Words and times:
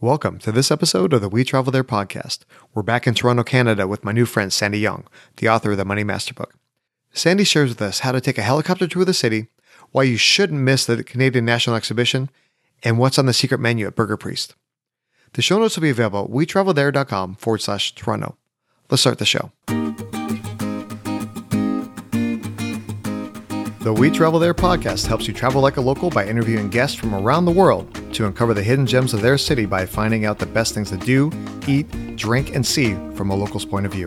Welcome 0.00 0.38
to 0.40 0.52
this 0.52 0.70
episode 0.70 1.12
of 1.12 1.20
the 1.20 1.28
We 1.28 1.42
Travel 1.42 1.72
There 1.72 1.82
podcast. 1.82 2.44
We're 2.72 2.84
back 2.84 3.08
in 3.08 3.14
Toronto, 3.14 3.42
Canada 3.42 3.88
with 3.88 4.04
my 4.04 4.12
new 4.12 4.26
friend 4.26 4.52
Sandy 4.52 4.78
Yong, 4.78 5.08
the 5.38 5.48
author 5.48 5.72
of 5.72 5.76
the 5.76 5.84
Money 5.84 6.04
Master 6.04 6.32
book. 6.32 6.54
Sandy 7.12 7.42
shares 7.42 7.70
with 7.70 7.82
us 7.82 7.98
how 7.98 8.12
to 8.12 8.20
take 8.20 8.38
a 8.38 8.42
helicopter 8.42 8.86
tour 8.86 9.02
of 9.02 9.08
the 9.08 9.12
city, 9.12 9.48
why 9.90 10.04
you 10.04 10.16
shouldn't 10.16 10.60
miss 10.60 10.86
the 10.86 11.02
Canadian 11.02 11.44
National 11.44 11.74
Exhibition, 11.74 12.30
and 12.84 13.00
what's 13.00 13.18
on 13.18 13.26
the 13.26 13.32
secret 13.32 13.58
menu 13.58 13.88
at 13.88 13.96
Burger 13.96 14.16
Priest. 14.16 14.54
The 15.32 15.42
show 15.42 15.58
notes 15.58 15.76
will 15.76 15.82
be 15.82 15.90
available 15.90 16.26
at 16.26 16.30
wetravelthere.com 16.30 17.34
forward 17.34 17.62
slash 17.62 17.92
Toronto. 17.96 18.36
Let's 18.88 19.00
start 19.00 19.18
the 19.18 19.26
show. 19.26 19.50
The 23.88 23.94
We 23.94 24.10
Travel 24.10 24.38
There 24.38 24.52
podcast 24.52 25.06
helps 25.06 25.26
you 25.26 25.32
travel 25.32 25.62
like 25.62 25.78
a 25.78 25.80
local 25.80 26.10
by 26.10 26.26
interviewing 26.26 26.68
guests 26.68 26.94
from 26.94 27.14
around 27.14 27.46
the 27.46 27.50
world 27.50 27.90
to 28.12 28.26
uncover 28.26 28.52
the 28.52 28.62
hidden 28.62 28.84
gems 28.84 29.14
of 29.14 29.22
their 29.22 29.38
city 29.38 29.64
by 29.64 29.86
finding 29.86 30.26
out 30.26 30.38
the 30.38 30.44
best 30.44 30.74
things 30.74 30.90
to 30.90 30.98
do, 30.98 31.32
eat, 31.66 31.86
drink, 32.14 32.54
and 32.54 32.66
see 32.66 32.92
from 33.14 33.30
a 33.30 33.34
local's 33.34 33.64
point 33.64 33.86
of 33.86 33.92
view. 33.92 34.06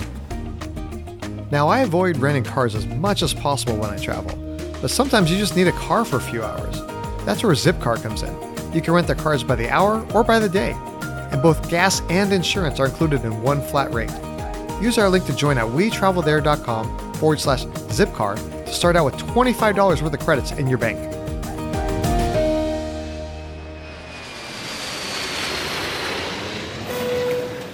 Now, 1.50 1.68
I 1.68 1.80
avoid 1.80 2.18
renting 2.18 2.44
cars 2.44 2.76
as 2.76 2.86
much 2.86 3.24
as 3.24 3.34
possible 3.34 3.76
when 3.76 3.90
I 3.90 3.98
travel, 3.98 4.38
but 4.84 4.91
sometimes 4.91 5.32
you 5.32 5.40
just 5.40 5.55
need 5.55 5.68
a 5.68 5.72
car 5.72 6.05
for 6.05 6.18
a 6.18 6.22
few 6.22 6.44
hours. 6.44 6.80
That's 7.26 7.41
where 7.41 7.54
Zipcar 7.54 8.04
comes 8.04 8.22
in. 8.22 8.36
You 8.76 8.82
can 8.82 8.94
rent 8.94 9.08
their 9.08 9.16
cars 9.16 9.44
by 9.44 9.55
the 9.55 9.72
hour 9.72 10.05
or 10.13 10.24
by 10.24 10.38
the 10.38 10.48
day, 10.48 10.74
and 11.32 11.41
both 11.41 11.72
gas 11.72 12.04
and 12.08 12.32
insurance 12.32 12.80
are 12.80 12.86
included 12.86 13.26
in 13.26 13.41
one 13.41 13.63
flat 13.63 13.91
rate. 13.91 14.13
Use 14.80 15.00
our 15.00 15.10
link 15.10 15.26
to 15.26 15.36
join 15.36 15.58
at 15.58 15.66
wetravelthere.com 15.66 17.13
forward 17.16 17.40
slash 17.40 17.66
zipcar 17.66 18.38
to 18.72 18.78
start 18.78 18.96
out 18.96 19.06
with 19.06 19.16
$25 19.16 20.02
worth 20.02 20.14
of 20.14 20.20
credits 20.20 20.52
in 20.54 20.68
your 20.68 20.78
bank. 20.78 20.98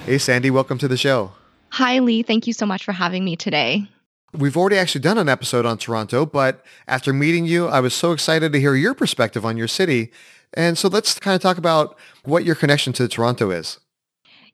Hey, 0.05 0.17
Sandy, 0.17 0.49
welcome 0.49 0.77
to 0.77 0.87
the 0.87 0.97
show. 0.97 1.33
Hi, 1.71 1.99
Lee. 1.99 2.23
Thank 2.23 2.47
you 2.47 2.53
so 2.53 2.65
much 2.65 2.85
for 2.85 2.93
having 2.93 3.25
me 3.25 3.35
today. 3.35 3.87
We've 4.33 4.55
already 4.55 4.77
actually 4.77 5.01
done 5.01 5.17
an 5.17 5.29
episode 5.29 5.65
on 5.65 5.77
Toronto, 5.77 6.25
but 6.25 6.63
after 6.87 7.11
meeting 7.11 7.45
you, 7.45 7.67
I 7.67 7.79
was 7.79 7.93
so 7.93 8.11
excited 8.13 8.53
to 8.53 8.59
hear 8.59 8.73
your 8.75 8.93
perspective 8.93 9.45
on 9.45 9.57
your 9.57 9.67
city. 9.67 10.11
And 10.53 10.77
so 10.77 10.87
let's 10.87 11.19
kind 11.19 11.35
of 11.35 11.41
talk 11.41 11.57
about 11.57 11.97
what 12.23 12.45
your 12.45 12.55
connection 12.55 12.93
to 12.93 13.07
Toronto 13.07 13.51
is. 13.51 13.79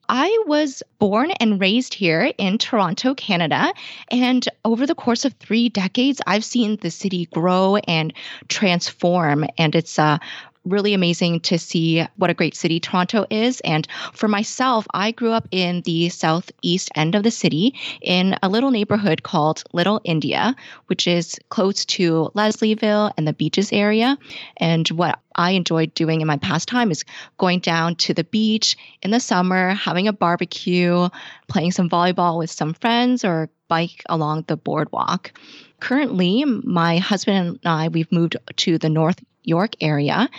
I 0.10 0.44
was 0.48 0.84
born 1.00 1.32
and 1.32 1.60
raised 1.60 1.94
here 1.94 2.32
in 2.38 2.58
Toronto, 2.58 3.14
Canada. 3.14 3.74
And 4.10 4.48
over 4.66 4.86
the 4.86 4.96
course 4.96 5.26
of 5.26 5.34
three 5.34 5.70
decades, 5.70 6.22
I've 6.28 6.46
seen 6.46 6.78
the 6.78 6.92
city 6.92 7.28
grow 7.34 7.78
and 7.78 8.14
transform. 8.48 9.46
And 9.58 9.76
it's 9.76 9.98
uh, 9.98 10.18
really 10.66 10.94
amazing 10.94 11.40
to 11.42 11.58
see 11.58 12.06
what 12.16 12.30
a 12.30 12.34
great 12.34 12.56
city 12.56 12.80
Toronto 12.80 13.26
is. 13.30 13.60
And 13.62 13.88
for 14.14 14.28
myself, 14.28 14.88
I 14.94 15.12
grew 15.12 15.32
up 15.32 15.48
in 15.52 15.82
the 15.82 16.10
southeast 16.10 16.90
end 16.96 17.16
of 17.16 17.24
the 17.24 17.32
city 17.32 17.76
in 18.02 18.38
a 18.42 18.50
little 18.50 18.72
neighborhood 18.72 19.24
called 19.24 19.64
Little 19.74 20.02
India, 20.04 20.56
which 20.88 21.08
is 21.08 21.40
close 21.50 21.86
to 21.86 22.32
Leslieville 22.36 23.12
and 23.18 23.28
the 23.28 23.34
beaches 23.34 23.72
area. 23.74 24.18
And 24.58 24.88
what 24.90 25.20
I 25.36 25.52
enjoyed 25.52 25.94
doing 25.94 26.22
in 26.22 26.28
my 26.28 26.38
pastime 26.38 26.92
is 26.92 27.04
going 27.38 27.60
down 27.60 27.96
to 27.96 28.14
the 28.14 28.24
beach 28.24 28.78
in 29.02 29.12
the 29.12 29.20
summer, 29.20 29.74
having 29.74 30.08
a 30.08 30.14
barbecue, 30.14 31.10
playing 31.48 31.72
some 31.72 31.90
volleyball 31.90 32.38
with 32.38 32.52
some 32.52 32.74
friends, 32.74 33.26
or 33.26 33.50
bike 33.68 34.04
along 34.08 34.46
the 34.48 34.58
boardwalk. 34.58 35.32
Currently, 35.80 36.46
my 36.46 36.98
husband 37.00 37.38
and 37.38 37.60
I, 37.66 37.88
we've 37.88 38.12
moved 38.12 38.38
to 38.58 38.78
the 38.78 38.90
North 38.90 39.20
York 39.44 39.76
area 39.82 40.30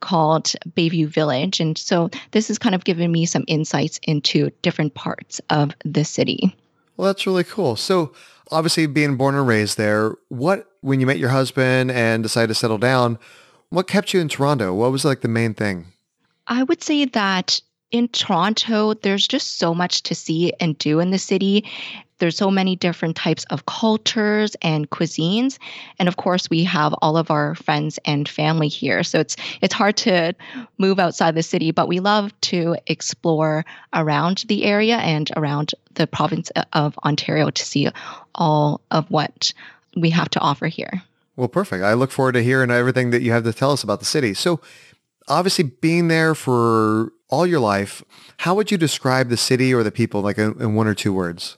called 0.00 0.52
Bayview 0.70 1.06
Village. 1.06 1.60
And 1.60 1.78
so 1.78 2.10
this 2.32 2.48
has 2.48 2.58
kind 2.58 2.74
of 2.74 2.84
given 2.84 3.10
me 3.10 3.24
some 3.24 3.44
insights 3.46 4.00
into 4.02 4.50
different 4.62 4.94
parts 4.94 5.40
of 5.50 5.74
the 5.84 6.04
city. 6.04 6.56
Well, 6.96 7.06
that's 7.06 7.26
really 7.26 7.44
cool. 7.44 7.76
So 7.76 8.12
obviously 8.50 8.86
being 8.86 9.16
born 9.16 9.34
and 9.34 9.46
raised 9.46 9.78
there, 9.78 10.14
what, 10.28 10.68
when 10.80 11.00
you 11.00 11.06
met 11.06 11.18
your 11.18 11.30
husband 11.30 11.90
and 11.90 12.22
decided 12.22 12.48
to 12.48 12.54
settle 12.54 12.78
down, 12.78 13.18
what 13.70 13.88
kept 13.88 14.12
you 14.12 14.20
in 14.20 14.28
Toronto? 14.28 14.74
What 14.74 14.92
was 14.92 15.04
like 15.04 15.20
the 15.22 15.28
main 15.28 15.54
thing? 15.54 15.86
I 16.46 16.64
would 16.64 16.82
say 16.82 17.04
that 17.06 17.60
in 17.92 18.08
Toronto, 18.08 18.94
there's 18.94 19.28
just 19.28 19.58
so 19.58 19.74
much 19.74 20.02
to 20.04 20.14
see 20.14 20.52
and 20.58 20.76
do 20.78 20.98
in 20.98 21.10
the 21.10 21.18
city. 21.18 21.64
There's 22.18 22.36
so 22.36 22.50
many 22.50 22.74
different 22.74 23.16
types 23.16 23.44
of 23.50 23.66
cultures 23.66 24.56
and 24.62 24.88
cuisines. 24.88 25.58
And 25.98 26.08
of 26.08 26.16
course, 26.16 26.48
we 26.48 26.64
have 26.64 26.94
all 27.02 27.16
of 27.16 27.30
our 27.30 27.54
friends 27.56 27.98
and 28.04 28.28
family 28.28 28.68
here. 28.68 29.02
So 29.02 29.20
it's 29.20 29.36
it's 29.60 29.74
hard 29.74 29.96
to 29.98 30.34
move 30.78 30.98
outside 30.98 31.34
the 31.34 31.42
city, 31.42 31.70
but 31.70 31.88
we 31.88 32.00
love 32.00 32.32
to 32.42 32.76
explore 32.86 33.64
around 33.92 34.44
the 34.48 34.64
area 34.64 34.96
and 34.96 35.30
around 35.36 35.74
the 35.94 36.06
province 36.06 36.50
of 36.72 36.96
Ontario 37.04 37.50
to 37.50 37.64
see 37.64 37.88
all 38.34 38.80
of 38.90 39.10
what 39.10 39.52
we 39.96 40.10
have 40.10 40.30
to 40.30 40.40
offer 40.40 40.68
here. 40.68 41.02
Well, 41.36 41.48
perfect. 41.48 41.82
I 41.82 41.94
look 41.94 42.10
forward 42.10 42.32
to 42.32 42.42
hearing 42.42 42.70
everything 42.70 43.10
that 43.10 43.22
you 43.22 43.32
have 43.32 43.44
to 43.44 43.52
tell 43.52 43.72
us 43.72 43.82
about 43.82 43.98
the 43.98 44.06
city. 44.06 44.32
So, 44.32 44.60
obviously, 45.28 45.64
being 45.64 46.08
there 46.08 46.34
for 46.34 47.12
all 47.32 47.46
your 47.46 47.60
life, 47.60 48.04
how 48.36 48.54
would 48.54 48.70
you 48.70 48.76
describe 48.76 49.30
the 49.30 49.36
city 49.36 49.72
or 49.72 49.82
the 49.82 49.90
people, 49.90 50.20
like 50.20 50.36
in, 50.36 50.74
one 50.74 50.86
or 50.86 50.94
two 50.94 51.14
words? 51.14 51.56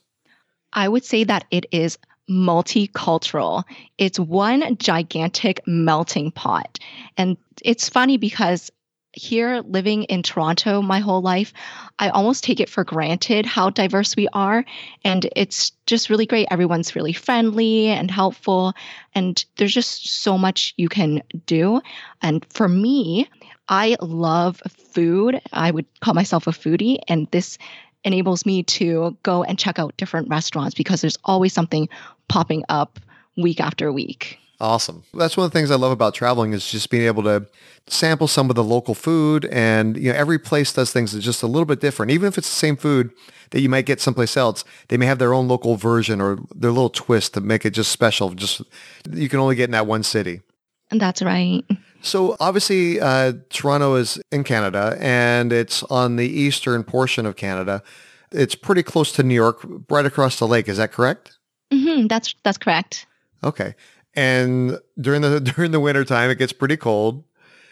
I 0.73 0.89
would 0.89 1.05
say 1.05 1.25
that 1.25 1.45
it 1.51 1.67
is 1.73 1.99
multicultural. 2.31 3.65
It's 3.99 4.19
one 4.19 4.77
gigantic 4.79 5.61
melting 5.67 6.31
pot. 6.31 6.79
And 7.17 7.37
it's 7.63 7.89
funny 7.89 8.17
because 8.17 8.71
here 9.13 9.63
living 9.67 10.05
in 10.05 10.23
Toronto 10.23 10.81
my 10.81 11.01
whole 11.01 11.23
life, 11.23 11.53
I 11.99 12.09
almost 12.09 12.45
take 12.45 12.61
it 12.61 12.69
for 12.69 12.85
granted 12.85 13.45
how 13.45 13.71
diverse 13.71 14.17
we 14.17 14.29
are. 14.33 14.65
And 15.05 15.29
it's 15.37 15.71
just 15.87 16.09
really 16.09 16.27
great. 16.27 16.49
Everyone's 16.51 16.97
really 16.97 17.13
friendly 17.13 17.89
and 17.89 18.11
helpful. 18.11 18.75
And 19.15 19.45
there's 19.57 19.75
just 19.75 20.23
so 20.23 20.39
much 20.39 20.73
you 20.77 20.89
can 20.89 21.23
do. 21.47 21.81
And 22.23 22.47
for 22.51 22.69
me, 22.69 23.29
I 23.69 23.97
love 24.01 24.63
food. 24.69 25.41
I 25.53 25.71
would 25.71 25.87
call 26.01 26.15
myself 26.15 26.47
a 26.47 26.51
foodie. 26.51 26.99
And 27.09 27.29
this 27.31 27.59
enables 28.05 28.45
me 28.45 28.63
to 28.63 29.17
go 29.23 29.43
and 29.43 29.59
check 29.59 29.79
out 29.79 29.97
different 29.97 30.29
restaurants 30.29 30.75
because 30.75 31.01
there's 31.01 31.19
always 31.25 31.53
something 31.53 31.89
popping 32.29 32.65
up 32.69 33.01
week 33.37 33.61
after 33.61 33.93
week. 33.93 34.39
Awesome. 34.61 35.03
That's 35.13 35.37
one 35.37 35.47
of 35.47 35.53
the 35.53 35.59
things 35.59 35.71
I 35.71 35.75
love 35.75 35.91
about 35.91 36.15
traveling 36.15 36.53
is 36.53 36.71
just 36.71 36.89
being 36.89 37.07
able 37.07 37.25
to 37.25 37.47
sample 37.87 38.29
some 38.29 38.49
of 38.51 38.57
the 38.57 38.65
local 38.65 38.95
food 38.95 39.45
and 39.47 39.97
you 39.97 40.11
know 40.11 40.17
every 40.17 40.39
place 40.39 40.73
does 40.73 40.91
things 40.91 41.13
just 41.19 41.43
a 41.43 41.47
little 41.47 41.65
bit 41.65 41.81
different. 41.81 42.13
Even 42.13 42.29
if 42.29 42.39
it's 42.39 42.49
the 42.49 42.55
same 42.55 42.77
food 42.77 43.11
that 43.51 43.61
you 43.61 43.69
might 43.69 43.85
get 43.85 44.01
someplace 44.01 44.37
else, 44.37 44.65
they 44.89 44.97
may 44.97 45.07
have 45.07 45.19
their 45.19 45.35
own 45.35 45.49
local 45.49 45.77
version 45.77 46.21
or 46.21 46.39
their 46.55 46.71
little 46.71 46.89
twist 46.89 47.35
to 47.35 47.41
make 47.41 47.67
it 47.67 47.71
just 47.71 47.91
special. 47.91 48.31
Just 48.31 48.63
you 49.11 49.29
can 49.29 49.41
only 49.41 49.57
get 49.57 49.65
in 49.65 49.73
that 49.73 49.87
one 49.87 50.03
city. 50.03 50.41
That's 50.91 51.23
right. 51.23 51.65
So 52.03 52.37
obviously, 52.39 53.01
uh, 53.01 53.33
Toronto 53.49 53.95
is 53.95 54.21
in 54.31 54.45
Canada, 54.45 54.97
and 55.01 55.53
it's 55.53 55.83
on 55.85 56.17
the 56.17 56.29
eastern 56.29 56.85
portion 56.85 57.25
of 57.25 57.37
Canada. 57.37 57.83
It's 58.31 58.55
pretty 58.55 58.83
close 58.83 59.11
to 59.13 59.23
New 59.23 59.35
York, 59.35 59.65
right 59.89 60.05
across 60.05 60.39
the 60.39 60.47
lake. 60.47 60.69
Is 60.69 60.77
that 60.77 60.93
correct? 60.93 61.39
Mm-hmm, 61.73 62.09
that's 62.09 62.35
that's 62.43 62.59
correct. 62.59 63.07
Okay. 63.43 63.75
And 64.15 64.79
during 65.01 65.23
the 65.23 65.41
during 65.57 65.71
the 65.71 65.81
winter 65.81 66.05
time, 66.05 66.31
it 66.31 66.39
gets 66.39 66.53
pretty 66.53 66.77
cold. 66.77 67.25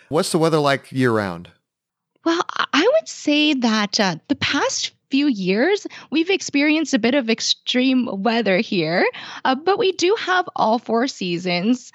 What's 0.09 0.33
the 0.33 0.39
weather 0.39 0.59
like 0.59 0.91
year 0.93 1.13
round? 1.13 1.51
Well, 2.25 2.43
I 2.73 2.89
would 2.93 3.09
say 3.09 3.55
that 3.55 3.99
uh, 3.99 4.17
the 4.29 4.37
past 4.37 4.93
few 5.11 5.27
years, 5.27 5.87
we've 6.11 6.31
experienced 6.31 6.95
a 6.95 6.99
bit 6.99 7.15
of 7.15 7.29
extreme 7.29 8.09
weather 8.23 8.59
here, 8.59 9.07
uh, 9.45 9.55
but 9.55 9.79
we 9.79 9.93
do 9.93 10.15
have 10.19 10.49
all 10.55 10.79
four 10.79 11.09
seasons 11.09 11.93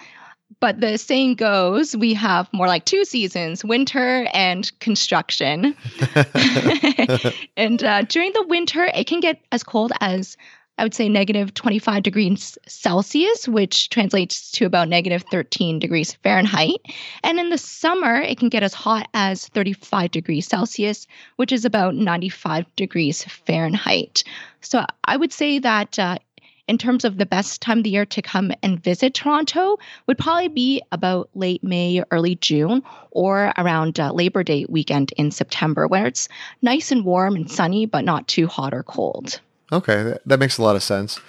but 0.59 0.79
the 0.81 0.97
saying 0.97 1.35
goes 1.35 1.95
we 1.95 2.13
have 2.13 2.51
more 2.53 2.67
like 2.67 2.85
two 2.85 3.05
seasons 3.05 3.63
winter 3.63 4.27
and 4.33 4.71
construction. 4.79 5.75
And 7.57 7.83
uh, 7.83 8.03
during 8.03 8.33
the 8.33 8.45
winter 8.47 8.85
it 8.85 9.07
can 9.07 9.19
get 9.19 9.39
as 9.51 9.63
cold 9.63 9.91
as 9.99 10.37
i 10.77 10.83
would 10.83 10.93
say 10.93 11.09
negative 11.09 11.53
25 11.55 12.03
degrees 12.03 12.57
celsius 12.67 13.47
which 13.47 13.89
translates 13.89 14.51
to 14.51 14.65
about 14.65 14.87
negative 14.87 15.23
13 15.31 15.79
degrees 15.79 16.13
fahrenheit. 16.13 16.79
And 17.23 17.39
in 17.39 17.49
the 17.49 17.57
summer 17.57 18.21
it 18.21 18.37
can 18.37 18.49
get 18.49 18.63
as 18.63 18.73
hot 18.73 19.07
as 19.13 19.47
35 19.49 20.11
degrees 20.11 20.47
celsius 20.47 21.07
which 21.35 21.51
is 21.51 21.65
about 21.65 21.95
95 21.95 22.65
degrees 22.75 23.23
fahrenheit. 23.23 24.23
So 24.61 24.85
i 25.03 25.17
would 25.17 25.33
say 25.33 25.59
that 25.59 25.99
uh, 25.99 26.17
in 26.67 26.77
terms 26.77 27.05
of 27.05 27.17
the 27.17 27.25
best 27.25 27.61
time 27.61 27.79
of 27.79 27.83
the 27.83 27.89
year 27.89 28.05
to 28.05 28.21
come 28.21 28.51
and 28.61 28.83
visit 28.83 29.13
Toronto 29.13 29.77
would 30.05 30.17
probably 30.17 30.49
be 30.49 30.81
about 30.91 31.29
late 31.33 31.63
May, 31.63 32.03
early 32.11 32.35
June, 32.35 32.83
or 33.11 33.53
around 33.57 33.99
uh, 33.99 34.11
Labor 34.11 34.43
Day 34.43 34.65
weekend 34.69 35.13
in 35.17 35.31
September, 35.31 35.87
where 35.87 36.05
it's 36.05 36.27
nice 36.61 36.91
and 36.91 37.05
warm 37.05 37.35
and 37.35 37.49
sunny, 37.49 37.85
but 37.85 38.03
not 38.03 38.27
too 38.27 38.47
hot 38.47 38.73
or 38.73 38.83
cold. 38.83 39.39
Okay, 39.71 40.17
that 40.25 40.39
makes 40.39 40.57
a 40.57 40.61
lot 40.61 40.75
of 40.75 40.83
sense. 40.83 41.19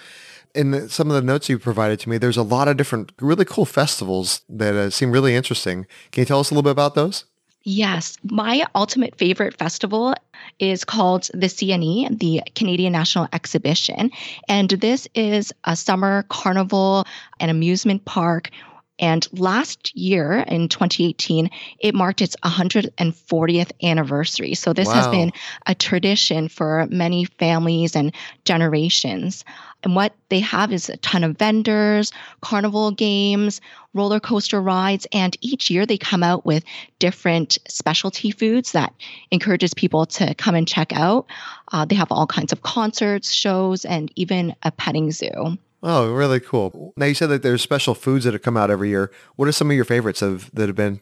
In 0.55 0.71
the, 0.71 0.89
some 0.89 1.09
of 1.09 1.15
the 1.15 1.23
notes 1.23 1.49
you 1.49 1.59
provided 1.59 2.01
to 2.01 2.09
me, 2.09 2.19
there's 2.19 2.37
a 2.37 2.43
lot 2.43 2.69
of 2.69 2.77
different 2.77 3.13
really 3.21 3.45
cool 3.45 3.65
festivals 3.65 4.43
that 4.49 4.75
uh, 4.75 4.91
seem 4.91 5.13
really 5.13 5.35
interesting. 5.35 5.87
Can 6.11 6.23
you 6.23 6.25
tell 6.25 6.41
us 6.41 6.51
a 6.51 6.55
little 6.55 6.63
bit 6.63 6.73
about 6.73 6.95
those? 6.95 7.25
Yes, 7.65 8.17
my 8.23 8.65
ultimate 8.75 9.17
favorite 9.17 9.59
festival 9.59 10.15
is 10.59 10.85
called 10.85 11.29
the 11.35 11.47
CNE, 11.47 12.19
the 12.19 12.43
Canadian 12.55 12.93
National 12.93 13.29
Exhibition. 13.33 14.11
And 14.49 14.69
this 14.69 15.09
is 15.15 15.53
a 15.65 15.77
summer 15.77 16.25
carnival 16.29 17.05
and 17.41 17.51
amusement 17.51 18.05
park 18.05 18.51
and 18.99 19.27
last 19.33 19.97
year 19.97 20.45
in 20.49 20.69
2018, 20.69 21.51
it 21.79 21.95
marked 21.95 22.21
its 22.21 22.37
140th 22.45 23.71
anniversary. 23.83 24.55
So 24.55 24.73
this 24.73 24.89
wow. 24.89 24.95
has 24.95 25.09
been 25.09 25.33
a 25.67 25.75
tradition 25.75 26.49
for 26.49 26.87
many 26.91 27.25
families 27.25 27.95
and 27.95 28.15
generations. 28.45 29.45
And 29.85 29.95
what 29.95 30.15
they 30.29 30.41
have 30.41 30.73
is 30.73 30.89
a 30.89 30.97
ton 30.97 31.23
of 31.23 31.39
vendors, 31.39 32.11
carnival 32.41 32.91
games, 32.91 33.61
roller 33.95 34.19
coaster 34.19 34.61
rides, 34.61 35.07
and 35.13 35.37
each 35.41 35.71
year 35.71 35.87
they 35.87 35.99
come 35.99 36.23
out 36.23 36.45
with 36.45 36.65
different 36.99 37.59
specialty 37.69 38.33
foods 38.33 38.73
that 38.73 38.93
encourages 39.31 39.75
people 39.75 40.07
to 40.07 40.35
come 40.35 40.57
and 40.57 40.67
check 40.67 40.93
out. 40.93 41.27
Uh, 41.71 41.85
they 41.85 41.95
have 41.95 42.11
all 42.11 42.27
kinds 42.27 42.53
of 42.53 42.63
concerts, 42.63 43.33
shows, 43.33 43.85
and 43.85 44.11
even 44.17 44.55
a 44.65 44.73
petting 44.73 45.13
zoo. 45.13 45.57
Oh, 45.83 46.13
really 46.13 46.41
cool. 46.41 46.93
Now 46.97 47.07
you 47.07 47.15
said 47.15 47.29
that 47.29 47.43
there's 47.43 47.63
special 47.63 47.95
foods 47.95 48.25
that 48.25 48.33
have 48.33 48.43
come 48.43 48.57
out 48.57 48.71
every 48.71 48.89
year. 48.89 49.13
What 49.37 49.49
are 49.49 49.53
some 49.53 49.71
of 49.71 49.77
your 49.77 49.85
favorites 49.85 50.23
of 50.23 50.51
that 50.53 50.69
have 50.69 50.77
been? 50.77 51.01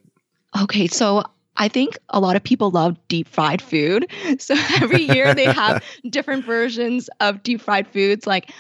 Okay, 0.62 0.86
so 0.86 1.24
I 1.56 1.68
think 1.68 1.98
a 2.10 2.20
lot 2.20 2.36
of 2.36 2.42
people 2.42 2.70
love 2.70 2.96
deep 3.08 3.28
fried 3.28 3.62
food. 3.62 4.10
So 4.38 4.54
every 4.80 5.02
year 5.02 5.34
they 5.34 5.44
have 5.44 5.82
different 6.10 6.44
versions 6.44 7.08
of 7.20 7.42
deep 7.42 7.60
fried 7.60 7.88
foods 7.88 8.26
like 8.26 8.50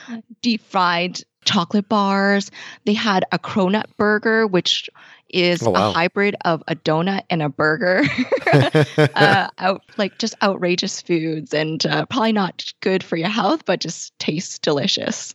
deep 0.40 0.62
fried 0.62 1.20
chocolate 1.44 1.88
bars. 1.88 2.50
They 2.84 2.94
had 2.94 3.24
a 3.30 3.38
cronut 3.38 3.84
burger, 3.96 4.46
which 4.46 4.88
is 5.28 5.66
oh, 5.66 5.70
wow. 5.70 5.90
a 5.90 5.92
hybrid 5.92 6.36
of 6.44 6.62
a 6.66 6.74
donut 6.74 7.22
and 7.30 7.42
a 7.42 7.48
burger. 7.48 8.04
uh, 9.14 9.48
out, 9.58 9.82
like 9.96 10.18
just 10.18 10.34
outrageous 10.42 11.02
foods 11.02 11.52
and 11.52 11.84
uh, 11.86 12.06
probably 12.06 12.32
not 12.32 12.72
good 12.80 13.02
for 13.02 13.16
your 13.16 13.28
health, 13.28 13.64
but 13.64 13.80
just 13.80 14.18
tastes 14.18 14.58
delicious 14.58 15.34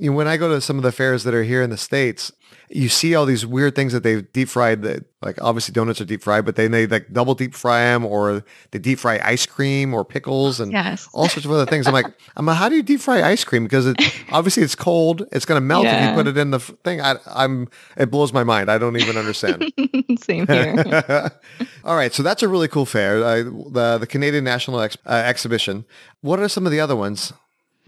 you 0.00 0.10
know, 0.10 0.16
when 0.16 0.26
I 0.26 0.38
go 0.38 0.48
to 0.48 0.60
some 0.62 0.78
of 0.78 0.82
the 0.82 0.92
fairs 0.92 1.24
that 1.24 1.34
are 1.34 1.42
here 1.42 1.62
in 1.62 1.68
the 1.68 1.76
States, 1.76 2.32
you 2.70 2.88
see 2.88 3.14
all 3.14 3.26
these 3.26 3.44
weird 3.44 3.74
things 3.74 3.92
that 3.92 4.02
they 4.02 4.22
deep 4.22 4.48
fried 4.48 4.80
that 4.82 5.04
like 5.20 5.36
obviously 5.42 5.72
donuts 5.72 6.00
are 6.00 6.06
deep 6.06 6.22
fried, 6.22 6.46
but 6.46 6.56
they, 6.56 6.68
they 6.68 6.86
like 6.86 7.12
double 7.12 7.34
deep 7.34 7.54
fry 7.54 7.80
them 7.80 8.06
or 8.06 8.42
they 8.70 8.78
deep 8.78 8.98
fry 8.98 9.20
ice 9.22 9.44
cream 9.44 9.92
or 9.92 10.02
pickles 10.02 10.58
and 10.58 10.72
yes. 10.72 11.06
all 11.12 11.28
sorts 11.28 11.44
of 11.44 11.50
other 11.50 11.66
things. 11.66 11.86
I'm 11.86 11.92
like, 11.92 12.06
I'm 12.36 12.46
like, 12.46 12.56
how 12.56 12.70
do 12.70 12.76
you 12.76 12.82
deep 12.82 13.00
fry 13.00 13.22
ice 13.22 13.44
cream? 13.44 13.64
Because 13.64 13.86
it 13.86 13.96
obviously 14.32 14.62
it's 14.62 14.74
cold. 14.74 15.26
It's 15.32 15.44
going 15.44 15.60
to 15.60 15.64
melt 15.64 15.84
yeah. 15.84 16.02
if 16.02 16.10
you 16.10 16.14
put 16.14 16.28
it 16.28 16.38
in 16.38 16.50
the 16.50 16.60
thing. 16.60 17.02
I, 17.02 17.16
I'm, 17.26 17.68
it 17.98 18.10
blows 18.10 18.32
my 18.32 18.44
mind. 18.44 18.70
I 18.70 18.78
don't 18.78 18.96
even 18.96 19.18
understand. 19.18 19.70
Same 20.20 20.46
here. 20.46 21.30
all 21.84 21.96
right. 21.96 22.14
So 22.14 22.22
that's 22.22 22.42
a 22.42 22.48
really 22.48 22.68
cool 22.68 22.86
fair. 22.86 23.22
Uh, 23.22 23.36
the, 23.42 23.98
the 24.00 24.06
Canadian 24.06 24.44
National 24.44 24.80
Ex- 24.80 24.96
uh, 25.04 25.10
Exhibition. 25.26 25.84
What 26.22 26.40
are 26.40 26.48
some 26.48 26.64
of 26.64 26.72
the 26.72 26.80
other 26.80 26.96
ones? 26.96 27.34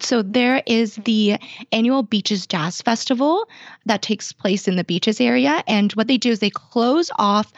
So 0.05 0.23
there 0.23 0.63
is 0.67 0.97
the 0.97 1.37
annual 1.71 2.03
Beaches 2.03 2.47
Jazz 2.47 2.83
Festival 2.83 3.49
that 3.87 4.03
takes 4.03 4.33
place 4.33 4.67
in 4.67 4.77
the 4.77 4.85
beaches 4.85 5.21
area. 5.21 5.63
And 5.67 5.93
what 5.93 6.09
they 6.09 6.19
do 6.19 6.31
is 6.31 6.41
they 6.41 6.51
close 6.51 7.11
off 7.19 7.53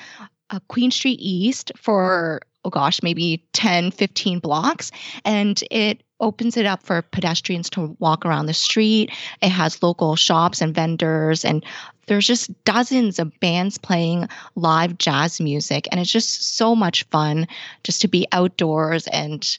uh, 0.51 0.61
Queen 0.69 0.91
Street 0.91 1.19
East 1.21 1.73
for, 1.77 2.41
oh 2.65 2.71
gosh, 2.71 3.03
maybe 3.03 3.45
10, 3.55 3.91
15 3.91 4.39
blocks. 4.41 4.91
And 5.25 5.63
it 5.71 6.03
opens 6.21 6.57
it 6.57 6.67
up 6.67 6.83
for 6.83 7.03
pedestrians 7.03 7.69
to 7.71 7.97
walk 7.99 8.25
around 8.25 8.47
the 8.47 8.55
street. 8.55 9.11
It 9.43 9.49
has 9.49 9.83
local 9.83 10.17
shops 10.17 10.61
and 10.61 10.75
vendors 10.75 11.45
and 11.45 11.65
there's 12.07 12.27
just 12.27 12.51
dozens 12.65 13.19
of 13.19 13.39
bands 13.41 13.79
playing 13.79 14.29
live 14.57 14.99
jazz 14.99 15.41
music 15.41 15.89
and 15.91 16.01
it's 16.01 16.13
just 16.13 16.57
so 16.57 16.77
much 16.77 17.05
fun 17.05 17.47
just 17.83 18.01
to 18.03 18.09
be 18.09 18.27
outdoors 18.31 19.07
and 19.09 19.59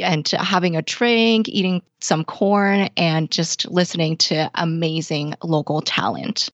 and 0.00 0.28
having 0.28 0.76
a 0.76 0.82
drink, 0.82 1.48
eating 1.48 1.82
some 2.00 2.24
corn, 2.24 2.88
and 2.96 3.30
just 3.30 3.70
listening 3.70 4.16
to 4.18 4.50
amazing 4.54 5.34
local 5.42 5.80
talent. 5.80 6.50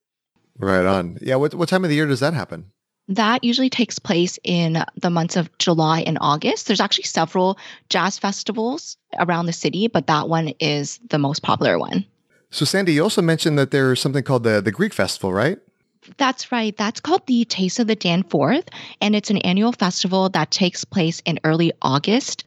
Right 0.59 0.87
on. 0.87 1.19
Yeah. 1.21 1.37
What, 1.37 1.55
what 1.55 1.69
time 1.69 1.85
of 1.85 1.91
the 1.91 1.97
year 1.97 2.07
does 2.07 2.21
that 2.21 2.35
happen? 2.35 2.67
That 3.09 3.45
usually 3.45 3.69
takes 3.69 3.99
place 3.99 4.39
in 4.45 4.83
the 4.97 5.11
months 5.11 5.37
of 5.37 5.51
July 5.59 6.01
and 6.01 6.17
August. 6.21 6.67
There's 6.67 6.81
actually 6.81 7.05
several 7.05 7.59
jazz 7.91 8.19
festivals 8.19 8.97
around 9.19 9.47
the 9.47 9.53
city, 9.53 9.89
but 9.89 10.07
that 10.07 10.29
one 10.29 10.49
is 10.59 10.99
the 11.11 11.19
most 11.19 11.43
popular 11.43 11.79
one. 11.79 12.07
So, 12.51 12.65
Sandy, 12.65 12.93
you 12.95 13.03
also 13.03 13.21
mentioned 13.21 13.59
that 13.59 13.73
there's 13.73 14.01
something 14.01 14.23
called 14.23 14.45
the, 14.45 14.63
the 14.63 14.73
Greek 14.73 14.95
Festival, 14.95 15.33
right? 15.33 15.59
That's 16.19 16.53
right. 16.53 16.77
That's 16.77 17.01
called 17.01 17.27
the 17.27 17.45
Taste 17.45 17.79
of 17.79 17.87
the 17.87 17.97
Danforth, 17.97 18.69
and 19.01 19.17
it's 19.17 19.31
an 19.31 19.39
annual 19.39 19.73
festival 19.73 20.29
that 20.31 20.51
takes 20.51 20.85
place 20.85 21.21
in 21.25 21.41
early 21.45 21.73
August. 21.83 22.45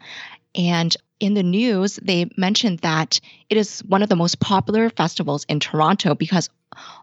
And 0.57 0.95
in 1.19 1.33
the 1.33 1.43
news, 1.43 1.99
they 2.01 2.29
mentioned 2.37 2.79
that 2.79 3.19
it 3.49 3.57
is 3.57 3.79
one 3.81 4.03
of 4.03 4.09
the 4.09 4.15
most 4.15 4.39
popular 4.39 4.89
festivals 4.89 5.45
in 5.45 5.59
Toronto 5.59 6.15
because 6.15 6.49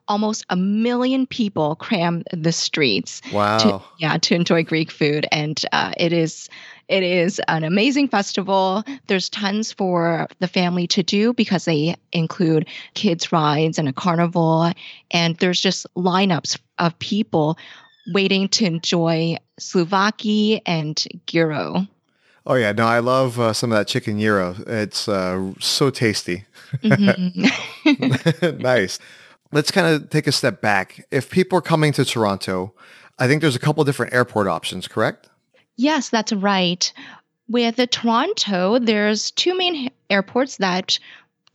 almost 0.07 0.45
a 0.51 0.57
million 0.57 1.27
people 1.27 1.75
cram 1.77 2.23
the 2.33 2.53
streets. 2.53 3.23
Wow! 3.33 3.59
To, 3.59 3.83
yeah, 3.99 4.19
to 4.19 4.35
enjoy 4.35 4.63
Greek 4.65 4.91
food, 4.91 5.27
and 5.33 5.61
uh, 5.73 5.93
it 5.97 6.13
is 6.13 6.49
it 6.89 7.03
is 7.03 7.41
an 7.49 7.65
amazing 7.65 8.09
festival. 8.09 8.85
There's 9.07 9.29
tons 9.29 9.73
for 9.73 10.29
the 10.39 10.49
family 10.49 10.87
to 10.89 11.03
do 11.03 11.33
because 11.33 11.65
they 11.65 11.97
include 12.13 12.69
kids 12.95 13.33
rides 13.33 13.79
and 13.79 13.89
a 13.89 13.93
carnival, 13.93 14.73
and 15.11 15.37
there's 15.39 15.61
just 15.61 15.87
lineups 15.97 16.59
of 16.79 16.99
people 16.99 17.59
waiting 18.13 18.49
to 18.49 18.67
enjoy 18.67 19.37
souvlaki 19.59 20.61
and 20.67 21.03
gyro. 21.27 21.87
Oh 22.47 22.55
yeah, 22.55 22.73
no, 22.73 22.87
I 22.87 22.99
love 22.99 23.41
uh, 23.41 23.53
some 23.53 23.73
of 23.73 23.79
that 23.79 23.87
chicken 23.87 24.21
gyro. 24.21 24.55
It's 24.67 25.09
uh, 25.09 25.53
so 25.61 25.91
tasty. 25.91 26.45
Mm-hmm. 26.83 28.59
nice. 28.63 28.99
Let's 29.51 29.71
kind 29.71 29.87
of 29.87 30.11
take 30.11 30.27
a 30.27 30.33
step 30.33 30.61
back. 30.61 31.07
If 31.11 31.31
people 31.31 31.59
are 31.59 31.63
coming 31.63 31.93
to 31.93 32.05
Toronto, 32.05 32.75
I 33.19 33.29
think 33.29 33.41
there's 33.41 33.57
a 33.57 33.61
couple 33.61 33.83
different 33.85 34.13
airport 34.13 34.47
options, 34.47 34.89
correct? 34.89 35.29
Yes, 35.77 36.11
that's 36.11 36.33
right. 36.33 36.93
With 37.49 37.77
the 37.77 37.87
Toronto, 37.87 38.79
there's 38.79 39.31
two 39.31 39.57
main 39.57 39.91
airports 40.11 40.59
that 40.59 40.99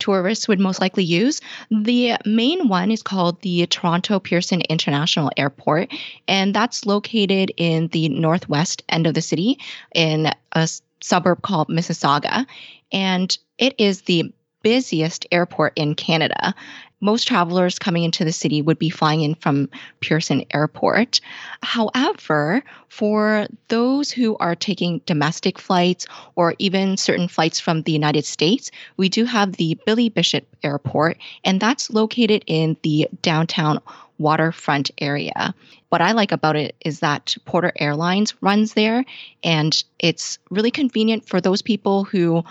tourists 0.00 0.48
would 0.48 0.58
most 0.58 0.80
likely 0.80 1.04
use. 1.04 1.40
The 1.70 2.16
main 2.24 2.68
one 2.68 2.90
is 2.90 3.02
called 3.02 3.40
the 3.42 3.66
Toronto 3.66 4.18
Pearson 4.18 4.62
International 4.62 5.30
Airport, 5.36 5.92
and 6.26 6.52
that's 6.52 6.86
located 6.86 7.52
in 7.56 7.88
the 7.88 8.08
northwest 8.08 8.82
end 8.88 9.06
of 9.06 9.14
the 9.14 9.22
city 9.22 9.58
in 9.94 10.32
a 10.52 10.68
suburb 11.00 11.42
called 11.42 11.68
Mississauga. 11.68 12.46
And 12.90 13.36
it 13.58 13.74
is 13.78 14.02
the 14.02 14.32
busiest 14.62 15.26
airport 15.30 15.72
in 15.76 15.94
Canada 15.94 16.54
most 17.00 17.26
travelers 17.26 17.78
coming 17.78 18.04
into 18.04 18.24
the 18.24 18.32
city 18.32 18.62
would 18.62 18.78
be 18.78 18.90
flying 18.90 19.22
in 19.22 19.34
from 19.34 19.68
Pearson 20.00 20.44
Airport. 20.52 21.20
However, 21.62 22.62
for 22.88 23.46
those 23.68 24.10
who 24.10 24.36
are 24.38 24.54
taking 24.54 25.00
domestic 25.06 25.58
flights 25.58 26.06
or 26.36 26.54
even 26.58 26.96
certain 26.96 27.28
flights 27.28 27.58
from 27.60 27.82
the 27.82 27.92
United 27.92 28.24
States, 28.24 28.70
we 28.96 29.08
do 29.08 29.24
have 29.24 29.52
the 29.52 29.78
Billy 29.86 30.08
Bishop 30.08 30.46
Airport, 30.62 31.18
and 31.44 31.60
that's 31.60 31.90
located 31.90 32.44
in 32.46 32.76
the 32.82 33.08
downtown 33.22 33.80
waterfront 34.18 34.90
area. 34.98 35.54
What 35.88 36.02
I 36.02 36.12
like 36.12 36.30
about 36.30 36.54
it 36.54 36.76
is 36.84 37.00
that 37.00 37.34
Porter 37.46 37.72
Airlines 37.76 38.34
runs 38.42 38.74
there, 38.74 39.04
and 39.42 39.82
it's 39.98 40.38
really 40.50 40.70
convenient 40.70 41.26
for 41.26 41.40
those 41.40 41.62
people 41.62 42.04
who 42.04 42.44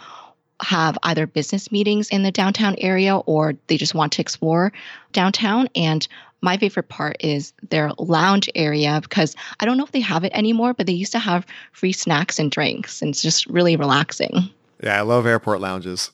have 0.61 0.97
either 1.03 1.27
business 1.27 1.71
meetings 1.71 2.09
in 2.09 2.23
the 2.23 2.31
downtown 2.31 2.75
area 2.79 3.17
or 3.17 3.53
they 3.67 3.77
just 3.77 3.95
want 3.95 4.11
to 4.13 4.21
explore 4.21 4.71
downtown. 5.13 5.67
And 5.75 6.07
my 6.41 6.57
favorite 6.57 6.89
part 6.89 7.17
is 7.19 7.53
their 7.69 7.91
lounge 7.97 8.49
area 8.55 8.99
because 9.01 9.35
I 9.59 9.65
don't 9.65 9.77
know 9.77 9.83
if 9.83 9.91
they 9.91 9.99
have 9.99 10.23
it 10.23 10.31
anymore, 10.33 10.73
but 10.73 10.85
they 10.85 10.93
used 10.93 11.11
to 11.13 11.19
have 11.19 11.45
free 11.73 11.91
snacks 11.91 12.39
and 12.39 12.49
drinks, 12.49 13.01
and 13.01 13.09
it's 13.09 13.21
just 13.21 13.45
really 13.47 13.75
relaxing. 13.75 14.49
Yeah, 14.81 14.97
I 14.97 15.01
love 15.01 15.25
airport 15.25 15.59
lounges. 15.59 16.11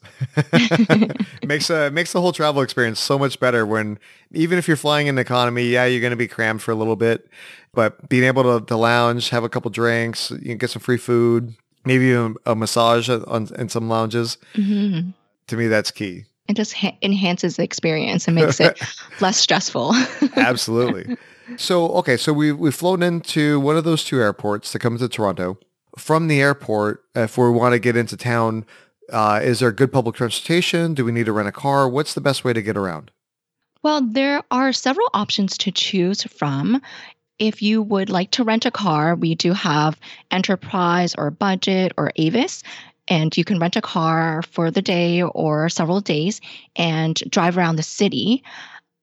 makes 1.45 1.69
uh, 1.69 1.91
makes 1.93 2.13
the 2.13 2.21
whole 2.21 2.33
travel 2.33 2.63
experience 2.63 2.99
so 2.99 3.19
much 3.19 3.39
better 3.39 3.63
when 3.63 3.99
even 4.31 4.57
if 4.57 4.67
you're 4.67 4.77
flying 4.77 5.05
in 5.05 5.19
economy, 5.19 5.67
yeah, 5.67 5.85
you're 5.85 6.01
going 6.01 6.11
to 6.11 6.17
be 6.17 6.27
crammed 6.27 6.63
for 6.63 6.71
a 6.71 6.75
little 6.75 6.95
bit, 6.95 7.27
but 7.73 8.09
being 8.09 8.23
able 8.23 8.59
to, 8.59 8.65
to 8.65 8.75
lounge, 8.75 9.29
have 9.29 9.43
a 9.43 9.49
couple 9.49 9.69
drinks, 9.69 10.31
you 10.41 10.55
get 10.55 10.71
some 10.71 10.81
free 10.81 10.97
food, 10.97 11.53
maybe 11.85 12.13
a, 12.13 12.33
a 12.45 12.55
massage 12.55 13.09
on, 13.09 13.49
in 13.57 13.69
some 13.69 13.89
lounges. 13.89 14.37
Mm-hmm. 14.53 15.11
To 15.47 15.57
me, 15.57 15.67
that's 15.67 15.91
key. 15.91 16.25
It 16.47 16.55
just 16.55 16.73
ha- 16.73 16.95
enhances 17.01 17.57
the 17.57 17.63
experience 17.63 18.27
and 18.27 18.35
makes 18.35 18.59
it 18.59 18.79
less 19.21 19.37
stressful. 19.37 19.95
Absolutely. 20.35 21.17
So, 21.57 21.89
okay, 21.89 22.17
so 22.17 22.33
we 22.33 22.51
we've 22.51 22.75
flown 22.75 23.03
into 23.03 23.59
one 23.59 23.77
of 23.77 23.83
those 23.83 24.03
two 24.03 24.19
airports 24.19 24.71
to 24.71 24.79
come 24.79 24.97
to 24.97 25.07
Toronto. 25.07 25.57
From 25.97 26.27
the 26.27 26.41
airport, 26.41 27.03
if 27.15 27.37
we 27.37 27.49
want 27.49 27.73
to 27.73 27.79
get 27.79 27.95
into 27.95 28.17
town, 28.17 28.65
uh, 29.11 29.39
is 29.41 29.59
there 29.59 29.71
good 29.71 29.93
public 29.93 30.15
transportation? 30.15 30.93
Do 30.93 31.05
we 31.05 31.11
need 31.11 31.27
to 31.27 31.31
rent 31.31 31.47
a 31.47 31.51
car? 31.51 31.87
What's 31.87 32.13
the 32.13 32.21
best 32.21 32.43
way 32.43 32.53
to 32.53 32.61
get 32.61 32.75
around? 32.75 33.11
Well, 33.83 34.01
there 34.01 34.43
are 34.49 34.73
several 34.73 35.07
options 35.13 35.57
to 35.59 35.71
choose 35.71 36.23
from. 36.23 36.81
If 37.37 37.61
you 37.61 37.81
would 37.81 38.09
like 38.09 38.31
to 38.31 38.43
rent 38.43 38.65
a 38.65 38.71
car, 38.71 39.15
we 39.15 39.35
do 39.35 39.51
have 39.53 39.99
Enterprise 40.31 41.15
or 41.17 41.31
Budget 41.31 41.91
or 41.97 42.11
Avis. 42.15 42.63
And 43.07 43.35
you 43.37 43.43
can 43.43 43.59
rent 43.59 43.75
a 43.75 43.81
car 43.81 44.41
for 44.41 44.71
the 44.71 44.81
day 44.81 45.21
or 45.21 45.69
several 45.69 46.01
days 46.01 46.41
and 46.75 47.15
drive 47.29 47.57
around 47.57 47.75
the 47.75 47.83
city. 47.83 48.43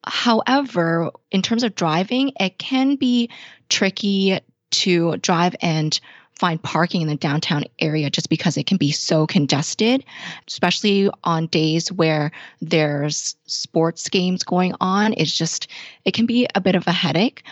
However, 0.05 1.11
in 1.31 1.43
terms 1.43 1.63
of 1.63 1.75
driving, 1.75 2.33
it 2.41 2.59
can 2.59 2.97
be 2.97 3.31
tricky 3.69 4.41
to 4.73 5.17
drive 5.19 5.55
and 5.61 6.01
find 6.35 6.61
parking 6.61 7.03
in 7.03 7.09
the 7.09 7.15
downtown 7.15 7.63
area 7.79 8.11
just 8.11 8.29
because 8.29 8.57
it 8.57 8.67
can 8.67 8.79
be 8.79 8.91
so 8.91 9.27
congested, 9.27 10.05
especially 10.49 11.09
on 11.23 11.47
days 11.47 11.93
where 11.93 12.33
there's 12.61 13.37
sports 13.47 14.09
games 14.09 14.43
going 14.43 14.75
on. 14.81 15.15
It's 15.17 15.37
just, 15.37 15.69
it 16.05 16.15
can 16.15 16.27
be 16.27 16.49
a 16.55 16.61
bit 16.61 16.75
of 16.75 16.89
a 16.89 16.93
headache. 16.93 17.45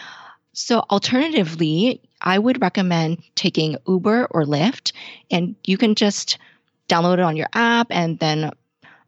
So, 0.52 0.80
alternatively, 0.90 2.00
I 2.20 2.38
would 2.38 2.60
recommend 2.60 3.22
taking 3.34 3.76
Uber 3.86 4.26
or 4.26 4.44
Lyft, 4.44 4.92
and 5.30 5.54
you 5.64 5.78
can 5.78 5.94
just 5.94 6.38
download 6.88 7.14
it 7.14 7.20
on 7.20 7.36
your 7.36 7.48
app 7.52 7.86
and 7.90 8.18
then 8.18 8.50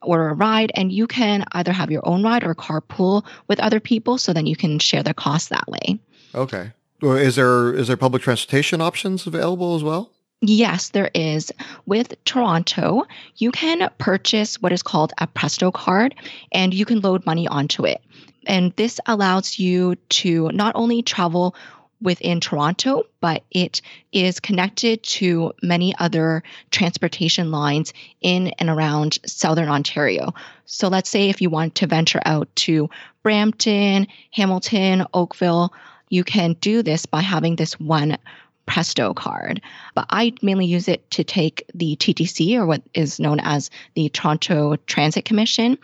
order 0.03 0.29
a 0.29 0.35
ride. 0.35 0.73
And 0.75 0.93
you 0.93 1.07
can 1.07 1.45
either 1.53 1.73
have 1.73 1.91
your 1.91 2.07
own 2.07 2.23
ride 2.23 2.45
or 2.45 2.55
carpool 2.55 3.25
with 3.49 3.61
other 3.61 3.81
people 3.81 4.19
so 4.19 4.33
then 4.33 4.47
you 4.47 4.57
can 4.57 4.79
share 4.79 5.03
the 5.03 5.15
cost 5.15 5.51
that 5.51 5.69
way. 5.69 5.99
Okay. 6.35 6.73
Well, 7.01 7.17
is 7.17 7.37
there 7.37 7.75
is 7.75 7.89
there 7.89 7.97
public 7.97 8.23
transportation 8.23 8.81
options 8.81 9.27
available 9.27 9.75
as 9.75 9.83
well? 9.83 10.11
Yes, 10.41 10.89
there 10.91 11.11
is. 11.15 11.53
With 11.87 12.15
Toronto, 12.25 13.05
you 13.37 13.53
can 13.53 13.89
purchase 13.99 14.61
what 14.61 14.73
is 14.73 14.83
called 14.83 15.13
a 15.19 15.27
Presto 15.29 15.71
card 15.71 16.15
and 16.51 16.75
you 16.75 16.85
can 16.85 17.01
load 17.01 17.25
money 17.27 17.47
onto 17.47 17.87
it. 17.87 18.01
And 18.47 18.73
this 18.77 19.01
allows 19.07 19.59
you 19.59 19.97
to 20.11 20.51
not 20.53 20.73
only 20.75 21.03
travel 21.03 21.55
within 22.01 22.41
Toronto, 22.41 23.05
but 23.21 23.45
it 23.51 23.81
is 24.11 24.41
connected 24.41 25.03
to 25.05 25.53
many 25.63 25.95
other 25.99 26.43
transportation 26.71 27.51
lines 27.51 27.93
in 28.21 28.49
and 28.59 28.69
around 28.69 29.19
Southern 29.25 29.69
Ontario. 29.69 30.35
So 30.67 30.89
let's 30.89 31.09
say 31.09 31.31
if 31.31 31.41
you 31.41 31.49
want 31.49 31.77
to 31.77 31.87
venture 31.87 32.21
out 32.25 32.49
to 32.57 32.91
Brampton, 33.23 34.09
Hamilton, 34.33 35.07
Oakville, 35.15 35.73
you 36.09 36.25
can 36.25 36.55
do 36.61 36.83
this 36.83 37.07
by 37.07 37.21
having 37.21 37.57
this 37.57 37.79
one 37.79 38.19
Presto 38.67 39.15
card. 39.15 39.61
But 39.95 40.07
I 40.11 40.35
mainly 40.43 40.67
use 40.67 40.89
it 40.89 41.09
to 41.13 41.25
take 41.25 41.65
the 41.75 41.97
TTC 41.97 42.57
or 42.57 42.67
what 42.67 42.83
is 42.95 43.19
known 43.19 43.41
as 43.41 43.71
the 43.95 44.09
Toronto 44.09 44.77
Transit 44.87 45.25
Commission. 45.25 45.79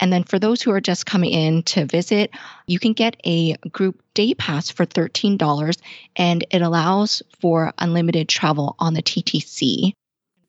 And 0.00 0.12
then 0.12 0.24
for 0.24 0.38
those 0.38 0.62
who 0.62 0.72
are 0.72 0.80
just 0.80 1.06
coming 1.06 1.30
in 1.30 1.62
to 1.64 1.84
visit, 1.84 2.30
you 2.66 2.78
can 2.78 2.94
get 2.94 3.16
a 3.24 3.54
group 3.70 4.02
day 4.14 4.34
pass 4.34 4.70
for 4.70 4.86
$13 4.86 5.78
and 6.16 6.44
it 6.50 6.62
allows 6.62 7.22
for 7.40 7.72
unlimited 7.78 8.28
travel 8.28 8.76
on 8.78 8.94
the 8.94 9.02
TTC. 9.02 9.92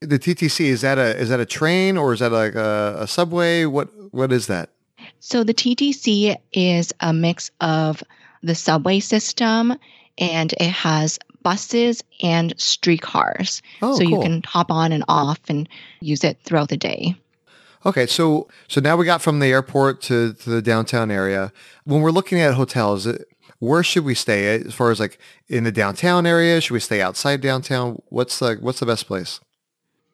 The 0.00 0.18
TTC 0.18 0.64
is 0.64 0.80
that 0.80 0.98
a 0.98 1.16
is 1.16 1.28
that 1.28 1.38
a 1.38 1.46
train 1.46 1.96
or 1.96 2.12
is 2.12 2.18
that 2.20 2.32
like 2.32 2.56
a, 2.56 2.96
a 3.00 3.06
subway? 3.06 3.66
What 3.66 3.88
what 4.12 4.32
is 4.32 4.48
that? 4.48 4.70
So 5.20 5.44
the 5.44 5.54
TTC 5.54 6.36
is 6.52 6.92
a 6.98 7.12
mix 7.12 7.52
of 7.60 8.02
the 8.42 8.56
subway 8.56 8.98
system 8.98 9.78
and 10.18 10.52
it 10.54 10.70
has 10.70 11.20
buses 11.42 12.02
and 12.22 12.52
streetcars. 12.56 13.62
Oh, 13.80 13.94
so 13.94 14.00
cool. 14.00 14.10
you 14.10 14.20
can 14.20 14.42
hop 14.42 14.70
on 14.70 14.92
and 14.92 15.04
off 15.08 15.38
and 15.48 15.68
use 16.00 16.24
it 16.24 16.38
throughout 16.42 16.68
the 16.68 16.76
day. 16.76 17.14
Okay, 17.84 18.06
so 18.06 18.48
so 18.68 18.80
now 18.80 18.96
we 18.96 19.04
got 19.04 19.22
from 19.22 19.40
the 19.40 19.48
airport 19.48 20.00
to, 20.02 20.34
to 20.34 20.50
the 20.50 20.62
downtown 20.62 21.10
area. 21.10 21.52
When 21.84 22.00
we're 22.00 22.12
looking 22.12 22.40
at 22.40 22.54
hotels, 22.54 23.08
where 23.58 23.82
should 23.82 24.04
we 24.04 24.14
stay? 24.14 24.60
As 24.60 24.74
far 24.74 24.90
as 24.90 25.00
like 25.00 25.18
in 25.48 25.64
the 25.64 25.72
downtown 25.72 26.26
area, 26.26 26.60
should 26.60 26.74
we 26.74 26.80
stay 26.80 27.02
outside 27.02 27.40
downtown? 27.40 28.00
What's 28.08 28.38
the 28.38 28.56
what's 28.60 28.80
the 28.80 28.86
best 28.86 29.06
place? 29.06 29.40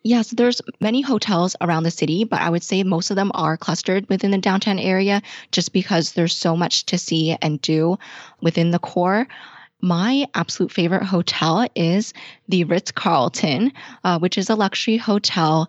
Yes, 0.05 0.31
there's 0.31 0.63
many 0.81 1.03
hotels 1.03 1.57
around 1.61 1.83
the 1.83 1.91
city, 1.91 2.25
but 2.25 2.41
I 2.41 2.49
would 2.49 2.63
say 2.63 2.83
most 2.83 3.11
of 3.11 3.17
them 3.17 3.31
are 3.35 3.57
clustered 3.57 4.09
within 4.09 4.31
the 4.31 4.39
downtown 4.39 4.79
area 4.79 5.21
just 5.51 5.73
because 5.73 6.13
there's 6.13 6.37
so 6.37 6.57
much 6.57 6.87
to 6.87 6.97
see 6.97 7.37
and 7.43 7.61
do 7.61 7.99
within 8.41 8.71
the 8.71 8.79
core. 8.79 9.27
My 9.81 10.27
absolute 10.35 10.73
favorite 10.73 11.05
hotel 11.05 11.69
is 11.75 12.15
the 12.49 12.65
Ritz 12.65 12.91
Carlton, 12.91 13.73
uh, 14.05 14.19
which 14.19 14.39
is 14.39 14.49
a 14.49 14.55
luxury 14.55 14.97
hotel 14.97 15.69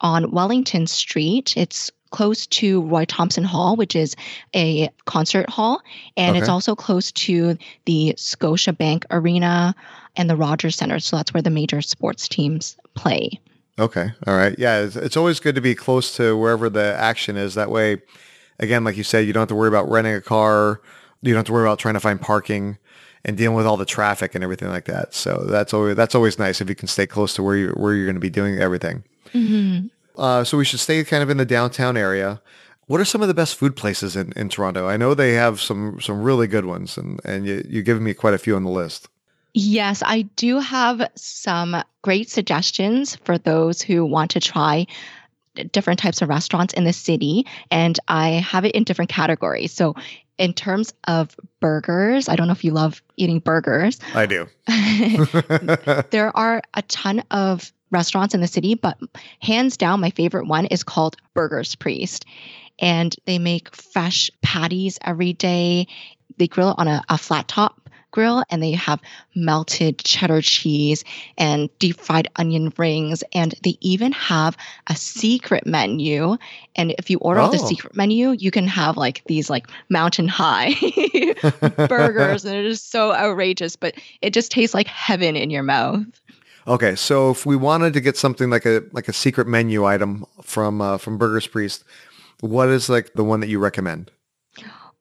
on 0.00 0.30
Wellington 0.30 0.86
Street. 0.86 1.56
It's 1.56 1.90
close 2.10 2.46
to 2.48 2.82
Roy 2.82 3.04
Thomson 3.04 3.44
Hall, 3.44 3.76
which 3.76 3.94
is 3.94 4.16
a 4.54 4.90
concert 5.04 5.48
hall, 5.48 5.80
and 6.16 6.30
okay. 6.30 6.40
it's 6.40 6.48
also 6.48 6.74
close 6.74 7.12
to 7.12 7.56
the 7.84 8.14
Scotiabank 8.16 9.04
Arena 9.10 9.74
and 10.16 10.28
the 10.28 10.36
Rogers 10.36 10.76
Center. 10.76 10.98
So 10.98 11.16
that's 11.16 11.32
where 11.32 11.42
the 11.42 11.50
major 11.50 11.80
sports 11.82 12.28
teams 12.28 12.76
play. 12.94 13.40
Okay. 13.78 14.12
All 14.26 14.36
right. 14.36 14.58
Yeah. 14.58 14.80
It's, 14.80 14.96
it's 14.96 15.16
always 15.16 15.40
good 15.40 15.54
to 15.54 15.60
be 15.60 15.74
close 15.74 16.14
to 16.16 16.36
wherever 16.36 16.68
the 16.68 16.94
action 16.98 17.36
is. 17.36 17.54
That 17.54 17.70
way, 17.70 18.02
again, 18.58 18.84
like 18.84 18.96
you 18.96 19.04
said, 19.04 19.26
you 19.26 19.32
don't 19.32 19.42
have 19.42 19.48
to 19.48 19.54
worry 19.54 19.68
about 19.68 19.88
renting 19.88 20.14
a 20.14 20.20
car. 20.20 20.80
You 21.22 21.32
don't 21.32 21.38
have 21.38 21.46
to 21.46 21.52
worry 21.52 21.64
about 21.64 21.78
trying 21.78 21.94
to 21.94 22.00
find 22.00 22.20
parking 22.20 22.76
and 23.24 23.36
dealing 23.36 23.56
with 23.56 23.66
all 23.66 23.76
the 23.76 23.86
traffic 23.86 24.34
and 24.34 24.42
everything 24.42 24.68
like 24.68 24.86
that. 24.86 25.14
So 25.14 25.44
that's 25.44 25.72
always 25.72 25.96
that's 25.96 26.14
always 26.14 26.38
nice 26.38 26.60
if 26.60 26.68
you 26.68 26.74
can 26.74 26.88
stay 26.88 27.06
close 27.06 27.34
to 27.34 27.42
where 27.42 27.56
you 27.56 27.68
where 27.70 27.94
you're 27.94 28.06
going 28.06 28.14
to 28.14 28.20
be 28.20 28.30
doing 28.30 28.58
everything. 28.58 29.04
Mm-hmm. 29.32 29.86
Uh, 30.20 30.44
so 30.44 30.58
we 30.58 30.64
should 30.64 30.80
stay 30.80 31.02
kind 31.04 31.22
of 31.22 31.30
in 31.30 31.36
the 31.36 31.46
downtown 31.46 31.96
area. 31.96 32.42
What 32.86 33.00
are 33.00 33.04
some 33.04 33.22
of 33.22 33.28
the 33.28 33.34
best 33.34 33.56
food 33.56 33.76
places 33.76 34.16
in, 34.16 34.32
in 34.34 34.48
Toronto? 34.48 34.88
I 34.88 34.96
know 34.96 35.14
they 35.14 35.34
have 35.34 35.60
some 35.60 36.00
some 36.00 36.22
really 36.22 36.48
good 36.48 36.64
ones, 36.64 36.98
and 36.98 37.20
and 37.24 37.46
you, 37.46 37.64
you've 37.68 37.84
given 37.84 38.02
me 38.02 38.14
quite 38.14 38.34
a 38.34 38.38
few 38.38 38.56
on 38.56 38.64
the 38.64 38.70
list. 38.70 39.08
Yes, 39.54 40.02
I 40.04 40.22
do 40.22 40.58
have 40.58 41.08
some 41.14 41.82
great 42.02 42.30
suggestions 42.30 43.16
for 43.24 43.38
those 43.38 43.82
who 43.82 44.04
want 44.04 44.30
to 44.32 44.40
try 44.40 44.86
different 45.72 45.98
types 45.98 46.22
of 46.22 46.28
restaurants 46.28 46.74
in 46.74 46.84
the 46.84 46.92
city, 46.92 47.46
and 47.70 47.98
I 48.08 48.30
have 48.30 48.64
it 48.64 48.74
in 48.74 48.84
different 48.84 49.10
categories. 49.10 49.72
So, 49.72 49.94
in 50.38 50.54
terms 50.54 50.94
of 51.06 51.36
burgers, 51.60 52.28
I 52.28 52.36
don't 52.36 52.46
know 52.46 52.52
if 52.52 52.64
you 52.64 52.72
love 52.72 53.02
eating 53.16 53.40
burgers. 53.40 53.98
I 54.14 54.26
do. 54.26 54.46
there 56.10 56.36
are 56.36 56.62
a 56.74 56.82
ton 56.82 57.22
of 57.30 57.72
restaurants 57.90 58.34
in 58.34 58.40
the 58.40 58.46
city, 58.46 58.74
but 58.74 58.98
hands 59.40 59.76
down, 59.76 60.00
my 60.00 60.10
favorite 60.10 60.46
one 60.46 60.66
is 60.66 60.82
called 60.82 61.16
Burger's 61.34 61.74
Priest. 61.74 62.24
And 62.78 63.14
they 63.26 63.38
make 63.38 63.74
fresh 63.74 64.30
patties 64.42 64.98
every 65.02 65.32
day. 65.34 65.86
They 66.38 66.48
grill 66.48 66.70
it 66.70 66.78
on 66.78 66.88
a, 66.88 67.02
a 67.08 67.18
flat 67.18 67.46
top 67.46 67.80
grill 68.10 68.42
and 68.50 68.62
they 68.62 68.72
have 68.72 69.00
melted 69.34 69.98
cheddar 69.98 70.40
cheese 70.40 71.04
and 71.38 71.70
deep 71.78 72.00
fried 72.00 72.28
onion 72.36 72.72
rings. 72.76 73.22
And 73.32 73.54
they 73.62 73.76
even 73.80 74.12
have 74.12 74.56
a 74.86 74.96
secret 74.96 75.66
menu. 75.66 76.36
And 76.76 76.94
if 76.98 77.10
you 77.10 77.18
order 77.18 77.40
oh. 77.40 77.50
the 77.50 77.58
secret 77.58 77.96
menu, 77.96 78.32
you 78.32 78.50
can 78.50 78.66
have 78.66 78.96
like 78.96 79.22
these 79.26 79.50
like 79.50 79.68
mountain 79.88 80.28
high 80.28 80.74
burgers. 81.88 82.44
And 82.44 82.56
it 82.56 82.66
is 82.66 82.82
so 82.82 83.12
outrageous, 83.12 83.76
but 83.76 83.94
it 84.20 84.32
just 84.32 84.50
tastes 84.50 84.74
like 84.74 84.86
heaven 84.86 85.36
in 85.36 85.50
your 85.50 85.62
mouth. 85.62 86.04
Okay, 86.66 86.94
so 86.94 87.30
if 87.30 87.46
we 87.46 87.56
wanted 87.56 87.92
to 87.94 88.00
get 88.00 88.16
something 88.16 88.50
like 88.50 88.66
a 88.66 88.82
like 88.92 89.08
a 89.08 89.12
secret 89.12 89.46
menu 89.46 89.84
item 89.84 90.26
from 90.42 90.80
uh, 90.80 90.98
from 90.98 91.18
Burger's 91.18 91.46
Priest, 91.46 91.84
what 92.40 92.68
is 92.68 92.88
like 92.88 93.12
the 93.14 93.24
one 93.24 93.40
that 93.40 93.48
you 93.48 93.58
recommend? 93.58 94.10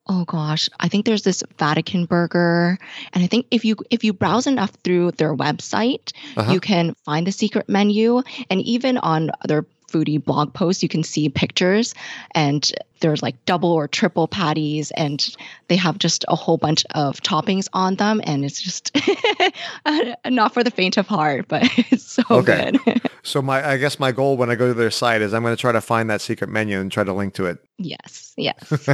Oh 0.07 0.25
gosh, 0.25 0.69
I 0.79 0.87
think 0.87 1.05
there's 1.05 1.21
this 1.21 1.43
Vatican 1.59 2.05
burger, 2.05 2.79
and 3.13 3.23
I 3.23 3.27
think 3.27 3.45
if 3.51 3.63
you 3.63 3.75
if 3.91 4.03
you 4.03 4.11
browse 4.11 4.47
enough 4.47 4.71
through 4.83 5.11
their 5.11 5.35
website, 5.35 6.13
uh-huh. 6.35 6.51
you 6.51 6.59
can 6.59 6.95
find 7.05 7.27
the 7.27 7.31
secret 7.31 7.69
menu, 7.69 8.23
and 8.49 8.61
even 8.61 8.97
on 8.97 9.29
other 9.43 9.67
foodie 9.91 10.23
blog 10.23 10.53
posts, 10.53 10.83
you 10.83 10.89
can 10.89 11.03
see 11.03 11.29
pictures 11.29 11.93
and 12.31 12.71
there's 12.99 13.21
like 13.21 13.43
double 13.45 13.71
or 13.71 13.87
triple 13.87 14.27
patties 14.27 14.91
and 14.91 15.35
they 15.67 15.75
have 15.75 15.97
just 15.97 16.25
a 16.27 16.35
whole 16.35 16.57
bunch 16.57 16.85
of 16.95 17.21
toppings 17.21 17.67
on 17.73 17.95
them 17.95 18.21
and 18.25 18.43
it's 18.43 18.61
just 18.61 18.95
not 20.25 20.53
for 20.53 20.63
the 20.63 20.71
faint 20.71 20.97
of 20.97 21.07
heart, 21.07 21.47
but 21.47 21.63
it's 21.91 22.03
so 22.03 22.23
okay. 22.29 22.71
good. 22.71 23.01
so 23.23 23.41
my 23.41 23.67
I 23.67 23.77
guess 23.77 23.99
my 23.99 24.11
goal 24.11 24.37
when 24.37 24.49
I 24.49 24.55
go 24.55 24.67
to 24.67 24.73
their 24.73 24.91
site 24.91 25.21
is 25.21 25.33
I'm 25.33 25.43
going 25.43 25.55
to 25.55 25.59
try 25.59 25.71
to 25.71 25.81
find 25.81 26.09
that 26.09 26.21
secret 26.21 26.49
menu 26.49 26.79
and 26.79 26.91
try 26.91 27.03
to 27.03 27.13
link 27.13 27.33
to 27.35 27.45
it. 27.45 27.59
Yes. 27.77 28.33
Yes. 28.37 28.87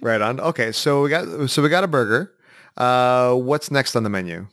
right 0.00 0.20
on. 0.20 0.40
Okay, 0.40 0.72
so 0.72 1.02
we 1.02 1.10
got 1.10 1.50
so 1.50 1.62
we 1.62 1.68
got 1.68 1.84
a 1.84 1.88
burger. 1.88 2.34
Uh, 2.76 3.34
what's 3.34 3.70
next 3.70 3.96
on 3.96 4.04
the 4.04 4.10
menu? 4.10 4.46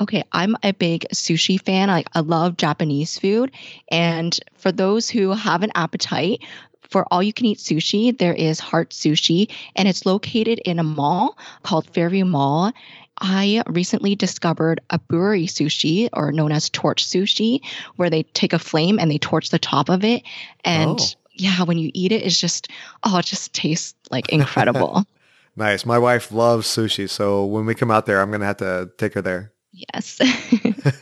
Okay, 0.00 0.24
I'm 0.32 0.56
a 0.62 0.72
big 0.72 1.06
sushi 1.12 1.60
fan. 1.60 1.90
I, 1.90 2.04
I 2.14 2.20
love 2.20 2.56
Japanese 2.56 3.18
food. 3.18 3.52
And 3.90 4.38
for 4.56 4.72
those 4.72 5.10
who 5.10 5.32
have 5.32 5.62
an 5.62 5.70
appetite 5.74 6.42
for 6.88 7.06
all 7.10 7.22
you 7.22 7.32
can 7.32 7.46
eat 7.46 7.58
sushi, 7.58 8.16
there 8.16 8.34
is 8.34 8.60
Heart 8.60 8.90
Sushi, 8.90 9.50
and 9.76 9.88
it's 9.88 10.06
located 10.06 10.60
in 10.64 10.78
a 10.78 10.84
mall 10.84 11.38
called 11.62 11.86
Fairview 11.90 12.24
Mall. 12.24 12.72
I 13.18 13.62
recently 13.66 14.14
discovered 14.14 14.80
aburi 14.90 15.44
sushi, 15.44 16.08
or 16.12 16.32
known 16.32 16.52
as 16.52 16.70
torch 16.70 17.06
sushi, 17.06 17.60
where 17.96 18.10
they 18.10 18.22
take 18.22 18.52
a 18.52 18.58
flame 18.58 18.98
and 18.98 19.10
they 19.10 19.18
torch 19.18 19.50
the 19.50 19.58
top 19.58 19.88
of 19.88 20.04
it. 20.04 20.22
And 20.64 20.98
oh. 21.00 21.06
yeah, 21.32 21.62
when 21.62 21.78
you 21.78 21.90
eat 21.94 22.12
it, 22.12 22.22
it's 22.22 22.40
just, 22.40 22.68
oh, 23.04 23.18
it 23.18 23.26
just 23.26 23.52
tastes 23.52 23.94
like 24.10 24.28
incredible. 24.30 25.04
Nice. 25.54 25.84
My 25.84 25.98
wife 25.98 26.32
loves 26.32 26.66
sushi, 26.66 27.10
so 27.10 27.44
when 27.44 27.66
we 27.66 27.74
come 27.74 27.90
out 27.90 28.06
there, 28.06 28.22
I'm 28.22 28.30
gonna 28.30 28.46
have 28.46 28.56
to 28.56 28.90
take 28.96 29.12
her 29.12 29.20
there. 29.20 29.51
Yes. 29.72 30.20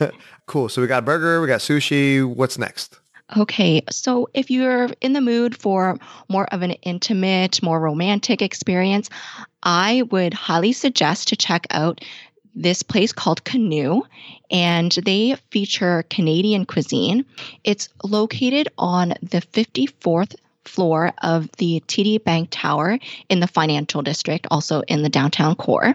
cool. 0.47 0.69
So 0.69 0.81
we 0.81 0.87
got 0.87 1.05
burger, 1.05 1.41
we 1.41 1.47
got 1.47 1.61
sushi. 1.61 2.25
What's 2.25 2.59
next? 2.59 2.99
Okay, 3.37 3.83
so 3.91 4.29
if 4.35 4.51
you're 4.51 4.89
in 5.01 5.13
the 5.13 5.21
mood 5.21 5.57
for 5.57 5.97
more 6.29 6.47
of 6.53 6.63
an 6.63 6.73
intimate, 6.83 7.63
more 7.63 7.79
romantic 7.79 8.43
experience, 8.43 9.09
I 9.63 10.03
would 10.11 10.35
highly 10.35 10.73
suggest 10.73 11.29
to 11.29 11.37
check 11.37 11.67
out 11.71 12.01
this 12.57 12.83
place 12.83 13.13
called 13.13 13.45
Canoe, 13.45 14.03
and 14.51 14.91
they 15.05 15.37
feature 15.53 16.05
Canadian 16.11 16.65
cuisine. 16.65 17.25
It's 17.63 17.89
located 18.03 18.69
on 18.79 19.15
the 19.23 19.43
54th 19.53 20.35
floor 20.65 21.13
of 21.23 21.51
the 21.59 21.83
TD 21.87 22.23
Bank 22.25 22.49
Tower 22.51 22.99
in 23.29 23.41
the 23.41 23.47
financial 23.47 24.03
district, 24.03 24.47
also 24.51 24.83
in 24.83 25.03
the 25.03 25.09
downtown 25.09 25.55
core. 25.55 25.95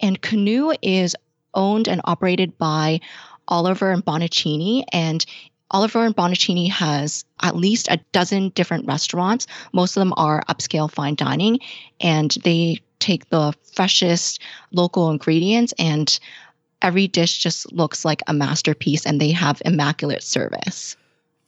And 0.00 0.20
Canoe 0.20 0.72
is 0.82 1.16
owned 1.56 1.88
and 1.88 2.00
operated 2.04 2.56
by 2.58 3.00
Oliver 3.48 3.90
and 3.90 4.04
Bonacini, 4.04 4.84
and 4.92 5.26
Oliver 5.72 6.04
and 6.04 6.14
Bonacini 6.14 6.70
has 6.70 7.24
at 7.42 7.56
least 7.56 7.88
a 7.88 7.98
dozen 8.12 8.50
different 8.50 8.86
restaurants. 8.86 9.48
Most 9.72 9.96
of 9.96 10.00
them 10.00 10.14
are 10.16 10.44
upscale 10.48 10.90
fine 10.90 11.16
dining, 11.16 11.58
and 12.00 12.30
they 12.44 12.80
take 12.98 13.28
the 13.30 13.52
freshest 13.74 14.40
local 14.72 15.10
ingredients 15.10 15.74
and 15.78 16.18
every 16.82 17.08
dish 17.08 17.38
just 17.38 17.72
looks 17.72 18.04
like 18.04 18.22
a 18.26 18.32
masterpiece 18.32 19.06
and 19.06 19.20
they 19.20 19.30
have 19.30 19.60
immaculate 19.64 20.22
service. 20.22 20.96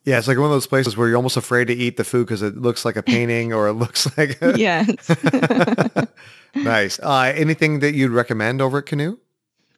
Yeah, 0.04 0.18
it's 0.18 0.28
like 0.28 0.38
one 0.38 0.46
of 0.46 0.52
those 0.52 0.66
places 0.66 0.96
where 0.96 1.06
you're 1.08 1.16
almost 1.16 1.36
afraid 1.36 1.66
to 1.66 1.74
eat 1.74 1.96
the 1.96 2.04
food 2.04 2.26
because 2.26 2.42
it 2.42 2.56
looks 2.56 2.84
like 2.84 2.96
a 2.96 3.02
painting 3.14 3.52
or 3.52 3.68
it 3.68 3.74
looks 3.74 4.06
like 4.16 4.40
a... 4.40 4.58
yes. 4.58 4.88
nice. 6.54 6.98
Uh, 7.00 7.32
anything 7.34 7.80
that 7.80 7.94
you'd 7.94 8.10
recommend 8.10 8.62
over 8.62 8.78
at 8.78 8.86
Canoe? 8.86 9.18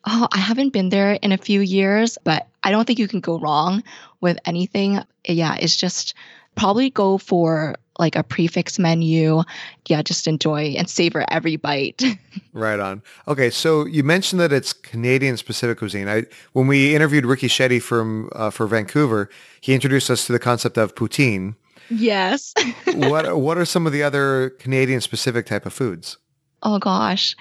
Oh, 0.06 0.28
I 0.32 0.38
haven't 0.38 0.70
been 0.70 0.88
there 0.88 1.12
in 1.12 1.32
a 1.32 1.38
few 1.38 1.60
years, 1.60 2.18
but 2.24 2.46
I 2.62 2.70
don't 2.70 2.86
think 2.86 2.98
you 2.98 3.08
can 3.08 3.20
go 3.20 3.38
wrong 3.38 3.82
with 4.20 4.38
anything. 4.46 5.00
Yeah, 5.26 5.56
it's 5.60 5.76
just 5.76 6.14
probably 6.54 6.90
go 6.90 7.18
for 7.18 7.76
like 7.98 8.16
a 8.16 8.22
prix 8.22 8.46
fixe 8.46 8.78
menu. 8.78 9.42
Yeah, 9.86 10.02
just 10.02 10.26
enjoy 10.26 10.74
and 10.78 10.88
savor 10.88 11.24
every 11.28 11.56
bite. 11.56 12.02
right 12.52 12.80
on. 12.80 13.02
Okay, 13.28 13.50
so 13.50 13.84
you 13.84 14.02
mentioned 14.02 14.40
that 14.40 14.52
it's 14.52 14.72
Canadian 14.72 15.36
specific 15.36 15.78
cuisine. 15.78 16.08
I 16.08 16.24
when 16.52 16.66
we 16.66 16.94
interviewed 16.94 17.26
Ricky 17.26 17.48
Shetty 17.48 17.80
from 17.80 18.30
uh, 18.34 18.50
for 18.50 18.66
Vancouver, 18.66 19.28
he 19.60 19.74
introduced 19.74 20.10
us 20.10 20.26
to 20.26 20.32
the 20.32 20.38
concept 20.38 20.78
of 20.78 20.94
poutine. 20.94 21.56
Yes. 21.90 22.54
what 22.94 23.36
what 23.38 23.58
are 23.58 23.66
some 23.66 23.86
of 23.86 23.92
the 23.92 24.02
other 24.02 24.50
Canadian 24.58 25.00
specific 25.02 25.44
type 25.46 25.66
of 25.66 25.74
foods? 25.74 26.16
Oh 26.62 26.78
gosh. 26.78 27.36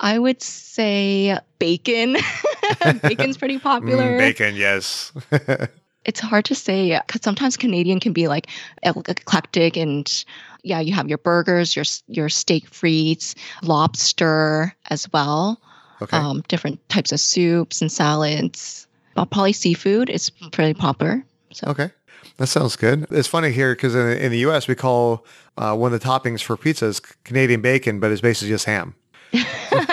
I 0.00 0.18
would 0.18 0.42
say 0.42 1.38
bacon. 1.58 2.16
Bacon's 3.02 3.36
pretty 3.36 3.58
popular. 3.58 4.12
Mm, 4.12 4.18
bacon, 4.18 4.56
yes. 4.56 5.12
it's 6.04 6.20
hard 6.20 6.46
to 6.46 6.54
say 6.54 6.98
because 7.06 7.20
sometimes 7.22 7.56
Canadian 7.56 8.00
can 8.00 8.12
be 8.12 8.26
like 8.26 8.48
eclectic 8.82 9.76
and 9.76 10.24
yeah, 10.62 10.80
you 10.80 10.92
have 10.94 11.08
your 11.08 11.18
burgers, 11.18 11.76
your 11.76 11.84
your 12.08 12.28
steak 12.28 12.70
frites, 12.70 13.34
lobster 13.62 14.74
as 14.88 15.10
well. 15.12 15.60
Okay. 16.02 16.16
Um, 16.16 16.42
different 16.48 16.86
types 16.88 17.12
of 17.12 17.20
soups 17.20 17.82
and 17.82 17.92
salads. 17.92 18.86
But 19.14 19.26
probably 19.26 19.52
seafood 19.52 20.08
is 20.08 20.30
pretty 20.30 20.72
popular. 20.72 21.22
So. 21.52 21.68
Okay. 21.68 21.90
That 22.38 22.46
sounds 22.46 22.76
good. 22.76 23.06
It's 23.10 23.28
funny 23.28 23.50
here 23.50 23.74
because 23.74 23.94
in, 23.94 24.08
in, 24.16 24.30
the 24.30 24.38
U.S. 24.38 24.66
we 24.66 24.74
call 24.74 25.26
uh, 25.58 25.76
one 25.76 25.92
of 25.92 26.00
the 26.00 26.06
toppings 26.06 26.42
for 26.42 26.56
pizzas 26.56 27.02
Canadian 27.24 27.60
bacon, 27.60 28.00
but 28.00 28.10
it's 28.10 28.22
basically 28.22 28.48
just 28.48 28.64
ham. 28.64 28.94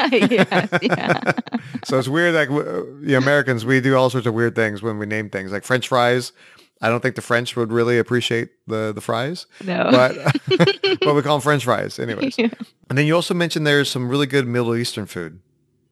yes, 0.30 0.70
yeah. 0.82 1.32
so 1.86 2.00
it's 2.00 2.08
weird. 2.08 2.36
Like 2.36 2.50
the 2.50 3.16
Americans, 3.16 3.66
we 3.66 3.82
do 3.82 3.96
all 3.96 4.10
sorts 4.10 4.28
of 4.28 4.34
weird 4.34 4.56
things 4.56 4.82
when 4.82 4.98
we 4.98 5.06
name 5.06 5.30
things, 5.30 5.52
like 5.52 5.64
French 5.64 5.88
fries. 5.88 6.32
I 6.82 6.90
don't 6.90 7.02
think 7.02 7.16
the 7.16 7.22
French 7.22 7.56
would 7.56 7.72
really 7.72 7.98
appreciate 7.98 8.50
the 8.68 8.92
the 8.94 9.02
fries. 9.02 9.48
No, 9.64 9.88
but 9.90 10.16
but 11.02 11.16
we 11.16 11.22
call 11.22 11.38
them 11.38 11.42
French 11.42 11.64
fries, 11.64 12.00
anyways. 12.00 12.38
Yeah. 12.48 12.50
And 12.90 12.98
then 12.98 13.06
you 13.06 13.16
also 13.16 13.34
mentioned 13.34 13.68
there's 13.68 13.90
some 13.90 14.08
really 14.08 14.28
good 14.28 14.48
Middle 14.48 14.76
Eastern 14.76 15.08
food. 15.08 15.40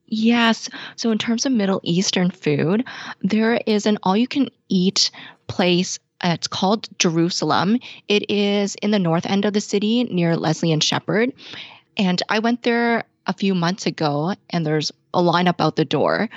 Yes. 0.07 0.69
So 0.95 1.11
in 1.11 1.17
terms 1.17 1.45
of 1.45 1.51
Middle 1.51 1.81
Eastern 1.83 2.29
food, 2.29 2.85
there 3.21 3.59
is 3.65 3.85
an 3.85 3.97
all-you-can-eat 4.03 5.11
place 5.47 5.99
uh, 6.21 6.29
it's 6.33 6.47
called 6.47 6.87
Jerusalem. 6.97 7.77
It 8.07 8.29
is 8.31 8.75
in 8.75 8.91
the 8.91 8.99
north 8.99 9.25
end 9.25 9.45
of 9.45 9.53
the 9.53 9.61
city 9.61 10.05
near 10.05 10.37
Leslie 10.37 10.71
and 10.71 10.83
Sheppard. 10.83 11.33
And 11.97 12.21
I 12.29 12.39
went 12.39 12.63
there 12.63 13.03
a 13.27 13.33
few 13.33 13.55
months 13.55 13.85
ago, 13.85 14.35
and 14.49 14.65
there's 14.65 14.91
a 15.13 15.21
lineup 15.21 15.55
out 15.59 15.75
the 15.75 15.85
door. 15.85 16.29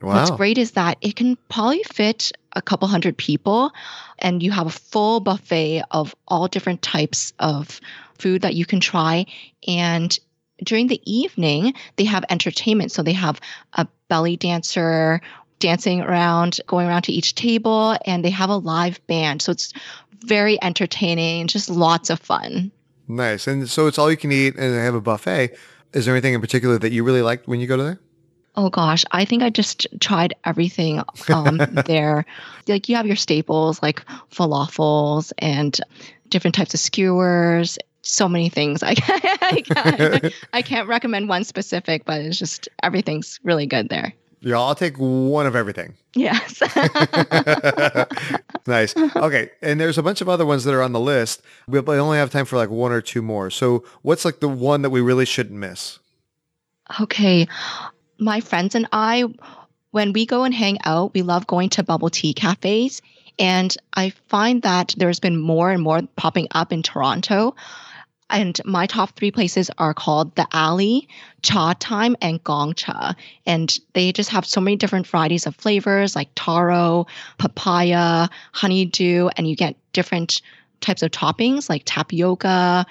Wow. 0.00 0.14
What's 0.14 0.30
great 0.32 0.58
is 0.58 0.72
that 0.72 0.98
it 1.00 1.14
can 1.16 1.36
probably 1.48 1.82
fit 1.84 2.32
a 2.54 2.62
couple 2.62 2.88
hundred 2.88 3.16
people, 3.16 3.72
and 4.18 4.42
you 4.42 4.50
have 4.50 4.66
a 4.66 4.70
full 4.70 5.20
buffet 5.20 5.82
of 5.90 6.14
all 6.26 6.48
different 6.48 6.82
types 6.82 7.32
of 7.38 7.80
food 8.18 8.42
that 8.42 8.54
you 8.54 8.66
can 8.66 8.80
try. 8.80 9.26
And 9.66 10.18
during 10.64 10.88
the 10.88 11.00
evening, 11.04 11.74
they 11.96 12.04
have 12.04 12.24
entertainment. 12.30 12.92
So 12.92 13.02
they 13.02 13.12
have 13.12 13.40
a 13.74 13.86
belly 14.08 14.36
dancer 14.36 15.20
dancing 15.60 16.00
around, 16.00 16.60
going 16.66 16.88
around 16.88 17.02
to 17.02 17.12
each 17.12 17.36
table, 17.36 17.96
and 18.04 18.24
they 18.24 18.30
have 18.30 18.50
a 18.50 18.56
live 18.56 19.04
band. 19.06 19.40
So 19.42 19.52
it's 19.52 19.72
very 20.24 20.60
entertaining, 20.62 21.46
just 21.46 21.70
lots 21.70 22.10
of 22.10 22.18
fun. 22.20 22.72
Nice. 23.08 23.46
And 23.46 23.68
so 23.68 23.86
it's 23.86 23.98
all 23.98 24.10
you 24.10 24.16
can 24.16 24.32
eat, 24.32 24.56
and 24.56 24.74
they 24.74 24.84
have 24.84 24.94
a 24.94 25.00
buffet. 25.00 25.56
Is 25.92 26.06
there 26.06 26.14
anything 26.14 26.34
in 26.34 26.40
particular 26.40 26.78
that 26.78 26.92
you 26.92 27.04
really 27.04 27.22
liked 27.22 27.46
when 27.46 27.60
you 27.60 27.66
go 27.66 27.76
to 27.76 27.82
there? 27.82 28.00
Oh 28.54 28.68
gosh, 28.68 29.04
I 29.12 29.24
think 29.24 29.42
I 29.42 29.50
just 29.50 29.86
tried 30.00 30.34
everything 30.44 31.02
um, 31.32 31.56
there. 31.86 32.26
Like 32.68 32.88
you 32.88 32.96
have 32.96 33.06
your 33.06 33.16
staples 33.16 33.82
like 33.82 34.04
falafels 34.30 35.32
and 35.38 35.78
different 36.28 36.54
types 36.54 36.74
of 36.74 36.80
skewers. 36.80 37.78
So 38.02 38.28
many 38.28 38.48
things. 38.48 38.82
I 38.82 38.94
can't, 38.96 39.24
I, 39.42 39.60
can't, 39.62 40.34
I 40.52 40.62
can't 40.62 40.88
recommend 40.88 41.28
one 41.28 41.44
specific, 41.44 42.04
but 42.04 42.20
it's 42.20 42.38
just 42.38 42.68
everything's 42.82 43.38
really 43.44 43.66
good 43.66 43.88
there. 43.88 44.12
Yeah, 44.40 44.58
I'll 44.58 44.74
take 44.74 44.96
one 44.96 45.46
of 45.46 45.54
everything. 45.54 45.94
Yes. 46.14 46.60
nice. 48.66 48.96
Okay. 48.96 49.50
And 49.62 49.80
there's 49.80 49.98
a 49.98 50.02
bunch 50.02 50.20
of 50.20 50.28
other 50.28 50.44
ones 50.44 50.64
that 50.64 50.74
are 50.74 50.82
on 50.82 50.92
the 50.92 51.00
list. 51.00 51.42
We 51.66 51.78
only 51.78 52.18
have 52.18 52.30
time 52.30 52.44
for 52.44 52.56
like 52.56 52.70
one 52.70 52.92
or 52.92 53.00
two 53.00 53.22
more. 53.22 53.50
So 53.50 53.84
what's 54.02 54.24
like 54.24 54.40
the 54.40 54.48
one 54.48 54.82
that 54.82 54.90
we 54.90 55.00
really 55.00 55.24
shouldn't 55.24 55.58
miss? 55.58 55.98
Okay. 57.00 57.48
My 58.18 58.40
friends 58.40 58.74
and 58.74 58.88
I, 58.92 59.24
when 59.90 60.12
we 60.12 60.26
go 60.26 60.44
and 60.44 60.54
hang 60.54 60.78
out, 60.84 61.14
we 61.14 61.22
love 61.22 61.46
going 61.46 61.70
to 61.70 61.82
bubble 61.82 62.10
tea 62.10 62.34
cafes. 62.34 63.00
And 63.38 63.74
I 63.94 64.10
find 64.28 64.62
that 64.62 64.94
there's 64.98 65.20
been 65.20 65.40
more 65.40 65.70
and 65.70 65.82
more 65.82 66.02
popping 66.16 66.48
up 66.50 66.72
in 66.72 66.82
Toronto. 66.82 67.54
And 68.32 68.58
my 68.64 68.86
top 68.86 69.14
three 69.14 69.30
places 69.30 69.70
are 69.78 69.94
called 69.94 70.34
The 70.34 70.46
Alley, 70.52 71.08
Chatime, 71.42 72.16
and 72.20 72.42
Gong 72.42 72.74
Cha. 72.74 73.14
And 73.46 73.78
they 73.92 74.10
just 74.10 74.30
have 74.30 74.46
so 74.46 74.60
many 74.60 74.76
different 74.76 75.06
varieties 75.06 75.46
of 75.46 75.54
flavors 75.54 76.16
like 76.16 76.30
taro, 76.34 77.06
papaya, 77.38 78.28
honeydew, 78.52 79.28
and 79.36 79.46
you 79.46 79.54
get 79.54 79.76
different 79.92 80.40
types 80.80 81.02
of 81.02 81.10
toppings 81.10 81.68
like 81.68 81.82
tapioca, 81.84 82.86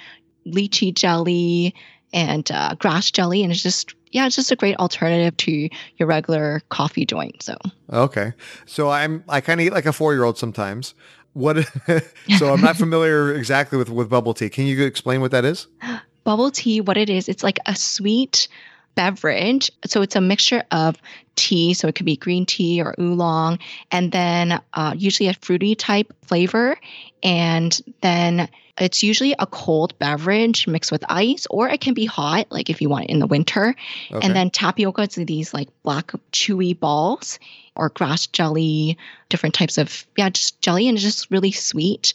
lychee 0.45 0.93
jelly, 0.93 1.73
and 2.13 2.49
uh, 2.51 2.75
grass 2.75 3.09
jelly. 3.11 3.43
And 3.43 3.51
it's 3.51 3.63
just 3.63 3.95
yeah, 4.11 4.27
it's 4.27 4.35
just 4.35 4.51
a 4.51 4.55
great 4.55 4.75
alternative 4.77 5.37
to 5.37 5.69
your 5.97 6.07
regular 6.07 6.61
coffee 6.69 7.05
joint. 7.05 7.41
So 7.41 7.55
okay, 7.91 8.33
so 8.65 8.89
I'm 8.89 9.23
I 9.29 9.41
kind 9.41 9.59
of 9.59 9.65
eat 9.65 9.73
like 9.73 9.85
a 9.85 9.93
four 9.93 10.13
year 10.13 10.23
old 10.23 10.37
sometimes. 10.37 10.93
What? 11.33 11.57
so 12.37 12.53
I'm 12.53 12.61
not 12.61 12.77
familiar 12.77 13.33
exactly 13.33 13.77
with 13.77 13.89
with 13.89 14.09
bubble 14.09 14.33
tea. 14.33 14.49
Can 14.49 14.65
you 14.65 14.83
explain 14.83 15.21
what 15.21 15.31
that 15.31 15.45
is? 15.45 15.67
Bubble 16.23 16.51
tea, 16.51 16.81
what 16.81 16.97
it 16.97 17.09
is, 17.09 17.27
it's 17.27 17.41
like 17.41 17.57
a 17.65 17.75
sweet 17.75 18.47
beverage. 18.93 19.71
So 19.87 20.03
it's 20.03 20.15
a 20.15 20.21
mixture 20.21 20.63
of 20.69 20.95
tea, 21.35 21.73
so 21.73 21.87
it 21.87 21.95
could 21.95 22.05
be 22.05 22.15
green 22.15 22.45
tea 22.45 22.79
or 22.79 22.93
oolong, 22.99 23.57
and 23.91 24.11
then 24.11 24.61
uh, 24.73 24.93
usually 24.95 25.29
a 25.29 25.33
fruity 25.33 25.73
type 25.73 26.13
flavor, 26.23 26.77
and 27.23 27.81
then 28.01 28.49
it's 28.77 29.03
usually 29.03 29.35
a 29.39 29.45
cold 29.45 29.97
beverage 29.99 30.67
mixed 30.67 30.91
with 30.91 31.03
ice, 31.09 31.47
or 31.49 31.69
it 31.69 31.81
can 31.81 31.93
be 31.93 32.05
hot, 32.05 32.51
like 32.51 32.69
if 32.69 32.81
you 32.81 32.89
want 32.89 33.05
it 33.05 33.09
in 33.09 33.19
the 33.19 33.27
winter. 33.27 33.75
Okay. 34.11 34.25
And 34.25 34.35
then 34.35 34.49
tapioca 34.49 35.01
is 35.03 35.15
these 35.15 35.53
like 35.53 35.69
black 35.83 36.11
chewy 36.31 36.77
balls, 36.77 37.39
or 37.75 37.89
grass 37.89 38.27
jelly, 38.27 38.97
different 39.29 39.55
types 39.55 39.77
of 39.77 40.05
yeah, 40.17 40.29
just 40.29 40.61
jelly, 40.61 40.87
and 40.87 40.97
just 40.97 41.29
really 41.31 41.51
sweet. 41.51 42.13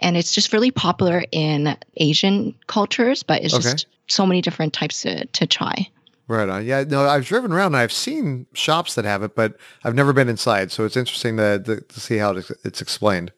And 0.00 0.16
it's 0.16 0.32
just 0.32 0.52
really 0.52 0.70
popular 0.70 1.24
in 1.30 1.76
Asian 1.98 2.54
cultures, 2.66 3.22
but 3.22 3.42
it's 3.42 3.54
okay. 3.54 3.62
just 3.62 3.86
so 4.08 4.26
many 4.26 4.40
different 4.40 4.72
types 4.72 5.02
to, 5.02 5.26
to 5.26 5.46
try. 5.46 5.88
Right 6.26 6.48
on. 6.48 6.64
Yeah, 6.64 6.84
no, 6.84 7.06
I've 7.06 7.26
driven 7.26 7.52
around 7.52 7.74
and 7.74 7.78
I've 7.78 7.92
seen 7.92 8.46
shops 8.54 8.94
that 8.94 9.04
have 9.04 9.22
it, 9.22 9.34
but 9.34 9.56
I've 9.84 9.94
never 9.94 10.12
been 10.12 10.28
inside. 10.28 10.70
So 10.72 10.84
it's 10.84 10.96
interesting 10.96 11.36
to, 11.36 11.58
to, 11.58 11.80
to 11.80 12.00
see 12.00 12.18
how 12.18 12.36
it's 12.64 12.80
explained. 12.80 13.32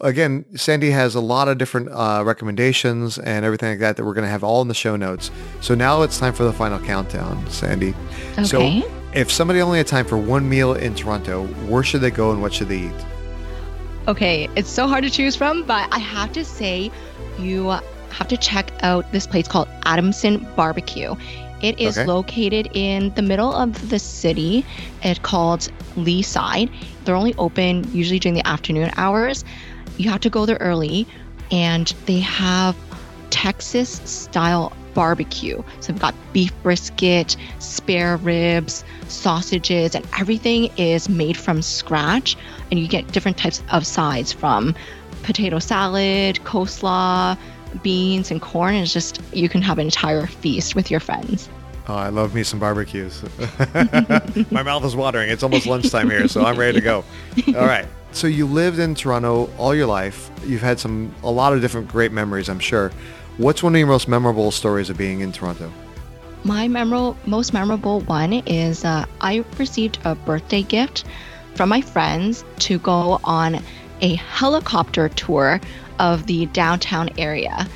again, 0.00 0.44
Sandy 0.56 0.90
has 0.90 1.14
a 1.14 1.20
lot 1.20 1.48
of 1.48 1.58
different 1.58 1.90
uh, 1.90 2.22
recommendations 2.24 3.18
and 3.18 3.44
everything 3.44 3.70
like 3.70 3.78
that 3.80 3.96
that 3.96 4.04
we're 4.04 4.14
going 4.14 4.24
to 4.24 4.30
have 4.30 4.44
all 4.44 4.60
in 4.62 4.68
the 4.68 4.74
show 4.74 4.96
notes. 4.96 5.30
So 5.60 5.74
now 5.74 6.02
it's 6.02 6.18
time 6.18 6.32
for 6.32 6.44
the 6.44 6.52
final 6.52 6.78
countdown, 6.80 7.48
Sandy. 7.50 7.94
Okay. 8.32 8.44
So 8.44 8.97
if 9.14 9.30
somebody 9.30 9.60
only 9.60 9.78
had 9.78 9.86
time 9.86 10.04
for 10.04 10.18
one 10.18 10.48
meal 10.48 10.74
in 10.74 10.94
Toronto, 10.94 11.46
where 11.66 11.82
should 11.82 12.00
they 12.00 12.10
go 12.10 12.30
and 12.30 12.42
what 12.42 12.52
should 12.52 12.68
they 12.68 12.78
eat? 12.80 13.04
Okay, 14.06 14.48
it's 14.56 14.70
so 14.70 14.86
hard 14.86 15.04
to 15.04 15.10
choose 15.10 15.36
from, 15.36 15.64
but 15.64 15.88
I 15.92 15.98
have 15.98 16.32
to 16.32 16.44
say 16.44 16.90
you 17.38 17.68
have 17.68 18.28
to 18.28 18.36
check 18.36 18.72
out 18.82 19.10
this 19.12 19.26
place 19.26 19.46
called 19.46 19.68
Adamson 19.84 20.46
Barbecue. 20.56 21.14
It 21.60 21.78
is 21.78 21.98
Okay. 21.98 22.06
located 22.06 22.68
in 22.72 23.12
the 23.16 23.22
middle 23.22 23.52
of 23.52 23.90
the 23.90 23.98
city. 23.98 24.64
It's 25.02 25.18
called 25.18 25.68
Leaside. 25.96 26.70
They're 27.04 27.16
only 27.16 27.34
open 27.36 27.86
usually 27.92 28.18
during 28.18 28.34
the 28.34 28.46
afternoon 28.46 28.90
hours. 28.96 29.44
You 29.96 30.08
have 30.10 30.20
to 30.20 30.30
go 30.30 30.46
there 30.46 30.58
early, 30.60 31.06
and 31.50 31.92
they 32.06 32.20
have 32.20 32.76
Texas 33.30 34.00
style 34.04 34.72
barbecue. 34.98 35.62
So 35.78 35.92
we've 35.92 36.02
got 36.02 36.12
beef 36.32 36.52
brisket, 36.64 37.36
spare 37.60 38.16
ribs, 38.16 38.84
sausages, 39.06 39.94
and 39.94 40.04
everything 40.18 40.72
is 40.76 41.08
made 41.08 41.36
from 41.36 41.62
scratch. 41.62 42.36
And 42.72 42.80
you 42.80 42.88
get 42.88 43.06
different 43.12 43.36
types 43.36 43.62
of 43.70 43.86
sides 43.86 44.32
from 44.32 44.74
potato 45.22 45.60
salad, 45.60 46.40
coleslaw, 46.42 47.38
beans, 47.80 48.32
and 48.32 48.42
corn. 48.42 48.74
And 48.74 48.82
it's 48.82 48.92
just, 48.92 49.22
you 49.32 49.48
can 49.48 49.62
have 49.62 49.78
an 49.78 49.86
entire 49.86 50.26
feast 50.26 50.74
with 50.74 50.90
your 50.90 50.98
friends. 50.98 51.48
Oh, 51.86 51.94
I 51.94 52.08
love 52.08 52.34
me 52.34 52.42
some 52.42 52.58
barbecues. 52.58 53.22
My 54.50 54.64
mouth 54.64 54.84
is 54.84 54.96
watering. 54.96 55.30
It's 55.30 55.44
almost 55.44 55.64
lunchtime 55.66 56.10
here, 56.10 56.26
so 56.26 56.44
I'm 56.44 56.58
ready 56.58 56.72
to 56.72 56.84
go. 56.84 57.04
All 57.56 57.66
right. 57.66 57.86
So 58.10 58.26
you 58.26 58.46
lived 58.46 58.80
in 58.80 58.96
Toronto 58.96 59.48
all 59.58 59.76
your 59.76 59.86
life. 59.86 60.28
You've 60.44 60.62
had 60.62 60.80
some 60.80 61.14
a 61.22 61.30
lot 61.30 61.52
of 61.52 61.60
different 61.60 61.86
great 61.86 62.10
memories, 62.10 62.48
I'm 62.48 62.58
sure. 62.58 62.90
What's 63.38 63.62
one 63.62 63.76
of 63.76 63.78
your 63.78 63.86
most 63.86 64.08
memorable 64.08 64.50
stories 64.50 64.90
of 64.90 64.98
being 64.98 65.20
in 65.20 65.30
Toronto? 65.30 65.72
My 66.42 66.66
memorable, 66.66 67.16
most 67.24 67.52
memorable 67.52 68.00
one 68.00 68.32
is 68.32 68.84
uh, 68.84 69.06
I 69.20 69.44
received 69.56 70.00
a 70.04 70.16
birthday 70.16 70.62
gift 70.62 71.04
from 71.54 71.68
my 71.68 71.80
friends 71.80 72.44
to 72.58 72.80
go 72.80 73.20
on 73.22 73.62
a 74.00 74.16
helicopter 74.16 75.08
tour 75.10 75.60
of 76.00 76.26
the 76.26 76.46
downtown 76.46 77.10
area. 77.16 77.68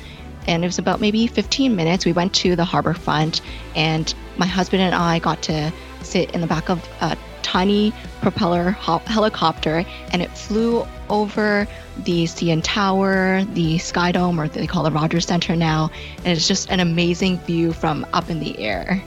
And 0.47 0.65
it 0.65 0.67
was 0.67 0.79
about 0.79 0.99
maybe 0.99 1.27
15 1.27 1.73
minutes. 1.73 2.05
We 2.05 2.11
went 2.11 2.33
to 2.35 2.57
the 2.57 2.65
harbor 2.65 2.93
front, 2.93 3.39
and 3.73 4.13
my 4.35 4.47
husband 4.47 4.81
and 4.81 4.93
I 4.93 5.19
got 5.19 5.41
to 5.43 5.71
sit 6.01 6.31
in 6.31 6.41
the 6.41 6.47
back 6.47 6.69
of 6.69 6.85
a 6.99 7.15
tiny 7.53 7.93
propeller 8.21 8.71
hop- 8.71 9.05
helicopter, 9.07 9.85
and 10.11 10.21
it 10.23 10.31
flew 10.31 10.85
over 11.09 11.67
the 11.99 12.23
CN 12.25 12.61
Tower, 12.63 13.43
the 13.53 13.77
Sky 13.77 14.11
Dome, 14.11 14.39
or 14.41 14.47
they 14.47 14.65
call 14.65 14.87
it 14.87 14.91
Rogers 14.91 15.27
Center 15.27 15.55
now. 15.55 15.91
And 16.25 16.27
it's 16.35 16.47
just 16.47 16.71
an 16.71 16.79
amazing 16.79 17.37
view 17.39 17.71
from 17.71 18.07
up 18.11 18.31
in 18.31 18.39
the 18.39 18.57
air. 18.57 18.99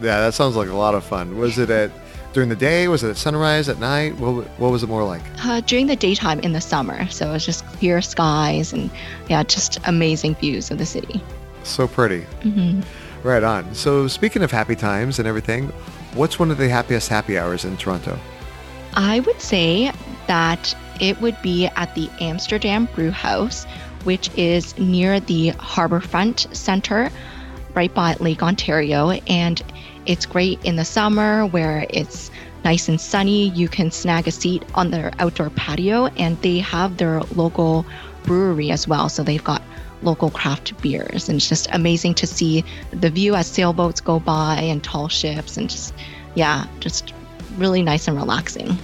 Yeah, 0.00 0.20
that 0.20 0.34
sounds 0.34 0.54
like 0.54 0.68
a 0.68 0.74
lot 0.74 0.94
of 0.94 1.02
fun. 1.02 1.36
Was 1.36 1.58
it 1.58 1.68
at 1.68 1.90
during 2.32 2.48
the 2.48 2.54
day? 2.54 2.86
Was 2.86 3.02
it 3.02 3.10
at 3.10 3.16
sunrise 3.16 3.68
at 3.68 3.80
night? 3.80 4.16
What, 4.18 4.46
what 4.60 4.70
was 4.70 4.84
it 4.84 4.88
more 4.88 5.04
like? 5.04 5.22
Uh, 5.44 5.60
during 5.62 5.88
the 5.88 5.96
daytime 5.96 6.38
in 6.40 6.52
the 6.52 6.60
summer, 6.60 7.08
so 7.08 7.28
it 7.28 7.32
was 7.32 7.44
just 7.44 7.66
clear 7.66 8.00
skies 8.00 8.72
and 8.72 8.88
yeah, 9.28 9.42
just 9.42 9.80
amazing 9.84 10.36
views 10.36 10.70
of 10.70 10.78
the 10.78 10.86
city. 10.86 11.20
So 11.64 11.88
pretty. 11.88 12.20
hmm 12.42 12.82
Right 13.24 13.42
on. 13.42 13.74
So 13.74 14.06
speaking 14.08 14.42
of 14.44 14.50
happy 14.52 14.76
times 14.76 15.18
and 15.18 15.26
everything, 15.28 15.72
what's 16.14 16.38
one 16.38 16.50
of 16.50 16.58
the 16.58 16.68
happiest 16.68 17.08
happy 17.08 17.38
hours 17.38 17.64
in 17.64 17.76
Toronto? 17.76 18.18
I 18.94 19.20
would 19.20 19.40
say 19.40 19.92
that 20.26 20.74
it 21.00 21.20
would 21.20 21.40
be 21.42 21.66
at 21.66 21.94
the 21.94 22.10
Amsterdam 22.20 22.88
Brew 22.94 23.10
House, 23.10 23.64
which 24.04 24.30
is 24.36 24.76
near 24.78 25.20
the 25.20 25.52
Harborfront 25.52 26.54
Center, 26.54 27.10
right 27.74 27.92
by 27.94 28.14
Lake 28.14 28.42
Ontario. 28.42 29.10
And 29.10 29.62
it's 30.06 30.26
great 30.26 30.62
in 30.64 30.76
the 30.76 30.84
summer 30.84 31.46
where 31.46 31.86
it's 31.90 32.30
nice 32.64 32.88
and 32.88 33.00
sunny. 33.00 33.50
You 33.50 33.68
can 33.68 33.90
snag 33.90 34.26
a 34.26 34.30
seat 34.30 34.64
on 34.74 34.90
their 34.90 35.12
outdoor 35.18 35.50
patio, 35.50 36.06
and 36.06 36.40
they 36.42 36.58
have 36.58 36.96
their 36.96 37.20
local 37.36 37.86
brewery 38.24 38.70
as 38.70 38.86
well. 38.88 39.08
So 39.08 39.22
they've 39.22 39.44
got 39.44 39.62
local 40.02 40.30
craft 40.30 40.80
beers, 40.82 41.28
and 41.28 41.36
it's 41.36 41.48
just 41.48 41.68
amazing 41.72 42.14
to 42.14 42.26
see 42.26 42.64
the 42.90 43.10
view 43.10 43.34
as 43.34 43.46
sailboats 43.46 44.00
go 44.00 44.20
by 44.20 44.56
and 44.56 44.82
tall 44.82 45.08
ships, 45.08 45.56
and 45.56 45.68
just, 45.68 45.94
yeah, 46.34 46.66
just 46.80 47.12
really 47.56 47.82
nice 47.82 48.08
and 48.08 48.16
relaxing. 48.16 48.76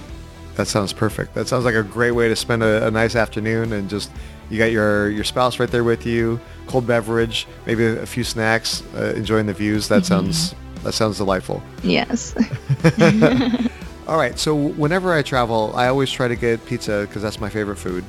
That 0.55 0.67
sounds 0.67 0.91
perfect. 0.91 1.35
That 1.35 1.47
sounds 1.47 1.65
like 1.65 1.75
a 1.75 1.83
great 1.83 2.11
way 2.11 2.27
to 2.29 2.35
spend 2.35 2.63
a, 2.63 2.87
a 2.87 2.91
nice 2.91 3.15
afternoon 3.15 3.73
and 3.73 3.89
just 3.89 4.09
you 4.49 4.57
got 4.57 4.71
your 4.71 5.09
your 5.09 5.23
spouse 5.23 5.59
right 5.59 5.69
there 5.69 5.83
with 5.83 6.05
you, 6.05 6.39
cold 6.65 6.87
beverage, 6.87 7.47
maybe 7.65 7.85
a, 7.85 8.01
a 8.01 8.05
few 8.05 8.23
snacks, 8.23 8.81
uh, 8.95 9.13
enjoying 9.15 9.45
the 9.45 9.53
views. 9.53 9.87
That 9.87 10.05
sounds 10.05 10.55
that 10.83 10.93
sounds 10.93 11.17
delightful. 11.17 11.61
Yes. 11.83 12.33
All 14.07 14.17
right, 14.17 14.39
so 14.39 14.55
whenever 14.55 15.13
I 15.13 15.21
travel, 15.21 15.73
I 15.75 15.87
always 15.87 16.09
try 16.09 16.27
to 16.29 16.35
get 16.35 16.65
pizza 16.65 17.05
because 17.07 17.21
that's 17.21 17.41
my 17.41 17.49
favorite 17.49 17.75
food 17.75 18.05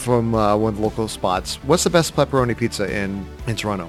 from 0.00 0.34
uh, 0.34 0.56
one 0.56 0.72
of 0.72 0.76
the 0.78 0.82
local 0.82 1.08
spots. 1.08 1.56
What's 1.64 1.84
the 1.84 1.90
best 1.90 2.16
pepperoni 2.16 2.56
pizza 2.56 2.90
in 2.90 3.26
in 3.46 3.56
Toronto? 3.56 3.88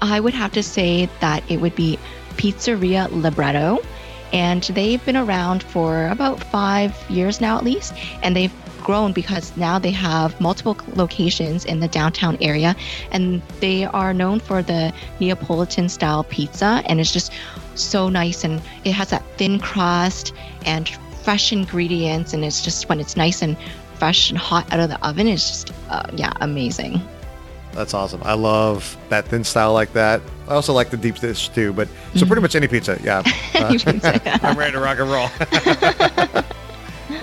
I 0.00 0.20
would 0.20 0.34
have 0.34 0.52
to 0.52 0.62
say 0.62 1.08
that 1.20 1.42
it 1.50 1.60
would 1.60 1.74
be 1.74 1.98
Pizzeria 2.36 3.08
Libretto. 3.10 3.82
And 4.32 4.62
they've 4.64 5.04
been 5.04 5.16
around 5.16 5.62
for 5.62 6.08
about 6.08 6.42
five 6.42 6.92
years 7.08 7.40
now, 7.40 7.56
at 7.56 7.64
least. 7.64 7.94
And 8.22 8.34
they've 8.34 8.52
grown 8.82 9.12
because 9.12 9.56
now 9.56 9.78
they 9.78 9.90
have 9.92 10.38
multiple 10.40 10.76
locations 10.94 11.64
in 11.64 11.80
the 11.80 11.88
downtown 11.88 12.36
area. 12.40 12.74
And 13.12 13.40
they 13.60 13.84
are 13.84 14.12
known 14.12 14.40
for 14.40 14.62
the 14.62 14.92
Neapolitan 15.20 15.88
style 15.88 16.24
pizza. 16.24 16.82
And 16.86 17.00
it's 17.00 17.12
just 17.12 17.32
so 17.76 18.08
nice. 18.08 18.44
And 18.44 18.60
it 18.84 18.92
has 18.92 19.10
that 19.10 19.24
thin 19.38 19.58
crust 19.60 20.34
and 20.66 20.88
fresh 21.22 21.52
ingredients. 21.52 22.34
And 22.34 22.44
it's 22.44 22.62
just 22.62 22.88
when 22.88 23.00
it's 23.00 23.16
nice 23.16 23.42
and 23.42 23.56
fresh 23.98 24.30
and 24.30 24.38
hot 24.38 24.72
out 24.72 24.80
of 24.80 24.88
the 24.88 25.06
oven, 25.06 25.26
it's 25.26 25.48
just, 25.48 25.72
uh, 25.90 26.02
yeah, 26.14 26.32
amazing. 26.40 27.00
That's 27.72 27.92
awesome. 27.92 28.22
I 28.24 28.32
love 28.32 28.96
that 29.10 29.26
thin 29.26 29.44
style 29.44 29.74
like 29.74 29.92
that. 29.92 30.22
I 30.48 30.54
also 30.54 30.72
like 30.72 30.88
the 30.88 30.96
deep 30.96 31.16
dish 31.16 31.50
too, 31.50 31.74
but 31.74 31.88
so 32.14 32.24
pretty 32.24 32.40
much 32.40 32.54
any 32.56 32.68
pizza. 32.68 32.98
Yeah. 33.02 33.22
Uh, 33.54 33.70
You 33.72 33.78
can. 33.78 34.00
I'm 34.42 34.56
ready 34.58 34.72
to 34.72 34.80
rock 34.80 34.98
and 34.98 35.10
roll. 35.10 35.28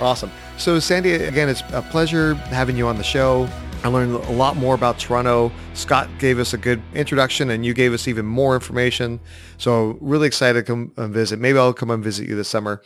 awesome. 0.00 0.30
So 0.58 0.78
Sandy, 0.80 1.12
again, 1.12 1.48
it's 1.48 1.62
a 1.72 1.80
pleasure 1.82 2.34
having 2.34 2.76
you 2.76 2.86
on 2.88 2.98
the 2.98 3.04
show. 3.04 3.48
I 3.84 3.88
learned 3.88 4.14
a 4.14 4.32
lot 4.32 4.56
more 4.56 4.74
about 4.74 4.98
Toronto. 4.98 5.52
Scott 5.74 6.08
gave 6.18 6.38
us 6.38 6.54
a 6.54 6.58
good 6.58 6.82
introduction 6.94 7.50
and 7.50 7.66
you 7.66 7.74
gave 7.74 7.92
us 7.92 8.08
even 8.08 8.24
more 8.24 8.54
information. 8.54 9.20
So 9.58 9.98
really 10.00 10.26
excited 10.26 10.64
to 10.66 10.72
come 10.72 10.92
and 10.96 11.12
visit. 11.12 11.38
Maybe 11.38 11.58
I'll 11.58 11.74
come 11.74 11.90
and 11.90 12.02
visit 12.02 12.26
you 12.28 12.34
this 12.34 12.48
summer. 12.48 12.80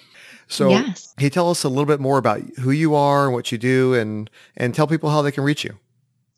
So 0.48 0.70
Yes. 0.70 1.14
can 1.16 1.24
you 1.24 1.30
tell 1.30 1.50
us 1.50 1.62
a 1.64 1.68
little 1.68 1.86
bit 1.86 2.00
more 2.00 2.18
about 2.18 2.40
who 2.58 2.70
you 2.70 2.94
are 2.94 3.26
and 3.26 3.34
what 3.34 3.52
you 3.52 3.58
do 3.58 3.94
and, 3.94 4.30
and 4.56 4.74
tell 4.74 4.86
people 4.86 5.10
how 5.10 5.22
they 5.22 5.30
can 5.30 5.44
reach 5.44 5.64
you? 5.64 5.78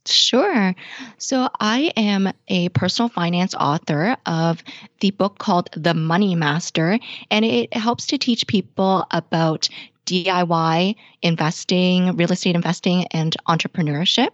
Sure. 0.06 0.74
So 1.18 1.48
I 1.60 1.92
am 1.96 2.32
a 2.48 2.70
personal 2.70 3.08
finance 3.08 3.54
author 3.54 4.16
of 4.26 4.62
the 5.00 5.10
book 5.12 5.38
called 5.38 5.68
The 5.76 5.94
Money 5.94 6.34
Master, 6.34 6.98
and 7.30 7.44
it 7.44 7.72
helps 7.74 8.06
to 8.06 8.18
teach 8.18 8.46
people 8.46 9.06
about 9.10 9.68
DIY 10.06 10.96
investing, 11.22 12.16
real 12.16 12.32
estate 12.32 12.54
investing, 12.54 13.06
and 13.08 13.36
entrepreneurship. 13.46 14.30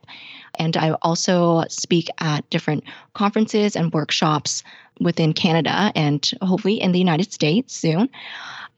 And 0.58 0.76
I 0.76 0.92
also 1.02 1.64
speak 1.68 2.08
at 2.18 2.48
different 2.48 2.84
conferences 3.14 3.76
and 3.76 3.92
workshops 3.92 4.62
within 5.00 5.34
Canada 5.34 5.92
and 5.94 6.30
hopefully 6.40 6.80
in 6.80 6.92
the 6.92 6.98
United 6.98 7.32
States 7.32 7.74
soon. 7.74 8.08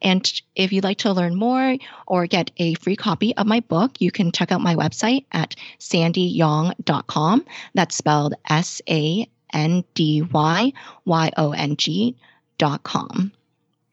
And 0.03 0.31
if 0.55 0.73
you'd 0.73 0.85
like 0.85 0.99
to 0.99 1.13
learn 1.13 1.35
more 1.35 1.77
or 2.07 2.27
get 2.27 2.51
a 2.59 2.75
free 2.75 2.97
copy 2.97 3.37
of 3.37 3.47
my 3.47 3.61
book, 3.61 4.01
you 4.01 4.11
can 4.11 4.33
check 4.33 4.53
out 4.53 4.61
my 4.61 4.75
website 4.75 5.25
at 5.33 5.57
sandyyong.com. 5.79 7.45
That's 7.75 7.97
spelled 7.97 8.35
S 8.49 8.83
A 8.89 9.29
N 9.53 9.85
D 9.95 10.23
Y 10.23 10.73
Y 11.05 11.31
O 11.37 11.53
N 11.53 11.77
G 11.77 12.17
dot 12.59 12.83
com. 12.83 13.33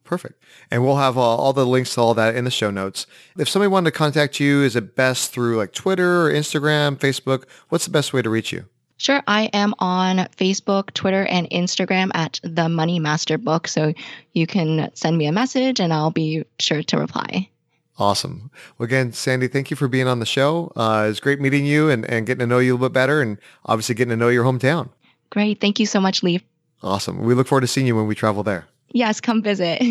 Perfect. 0.04 0.42
And 0.70 0.84
we'll 0.84 0.98
have 0.98 1.18
uh, 1.18 1.22
all 1.22 1.52
the 1.52 1.66
links 1.66 1.96
to 1.96 2.02
all 2.02 2.14
that 2.14 2.36
in 2.36 2.46
the 2.46 2.52
show 2.52 2.70
notes. 2.70 3.08
If 3.38 3.50
somebody 3.50 3.70
wanted 3.70 3.92
to 3.92 3.98
contact 3.98 4.40
you, 4.40 4.62
is 4.62 4.76
it 4.76 4.96
best 4.96 5.34
through 5.34 5.58
like 5.58 5.74
Twitter 5.74 6.28
or 6.28 6.32
Instagram, 6.32 6.96
Facebook? 6.98 7.46
What's 7.70 7.86
the 7.86 7.92
best 7.92 8.14
way 8.14 8.22
to 8.22 8.30
reach 8.30 8.52
you? 8.52 8.66
Sure, 8.98 9.22
I 9.28 9.46
am 9.54 9.74
on 9.80 10.18
Facebook, 10.38 10.94
Twitter, 10.94 11.26
and 11.26 11.50
Instagram 11.50 12.12
at 12.14 12.40
the 12.44 12.70
Money 12.70 13.00
Master 13.00 13.38
Book. 13.38 13.68
So 13.68 13.94
you 14.34 14.48
can 14.48 14.90
send 14.94 15.18
me 15.18 15.26
a 15.26 15.32
message 15.32 15.80
and 15.80 15.92
I'll 15.94 16.12
be 16.12 16.46
sure 16.60 16.82
to 16.84 16.98
reply. 16.98 17.50
Awesome. 17.98 18.52
Well, 18.78 18.86
again, 18.86 19.14
Sandy, 19.14 19.48
thank 19.48 19.70
you 19.70 19.78
for 19.78 19.88
being 19.88 20.08
on 20.08 20.20
the 20.20 20.26
show. 20.26 20.72
Uh, 20.76 21.08
it's 21.10 21.20
great 21.20 21.40
meeting 21.40 21.66
you 21.66 21.90
and, 21.90 22.06
and 22.10 22.26
getting 22.26 22.40
to 22.40 22.48
know 22.48 22.60
you 22.60 22.74
a 22.74 22.76
little 22.76 22.90
bit 22.90 22.94
better 22.94 23.22
and 23.22 23.38
obviously 23.66 23.96
getting 23.96 24.10
to 24.10 24.18
know 24.18 24.30
your 24.30 24.44
hometown. 24.44 24.90
Great. 25.30 25.60
Thank 25.62 25.80
you 25.80 25.86
so 25.86 26.00
much, 26.00 26.24
Lee. 26.24 26.42
Awesome. 26.84 27.24
We 27.24 27.34
look 27.34 27.48
forward 27.48 27.62
to 27.62 27.68
seeing 27.68 27.88
you 27.88 27.96
when 27.96 28.08
we 28.08 28.16
travel 28.16 28.44
there. 28.44 28.66
Yes, 28.90 29.20
come 29.20 29.42
visit. 29.42 29.82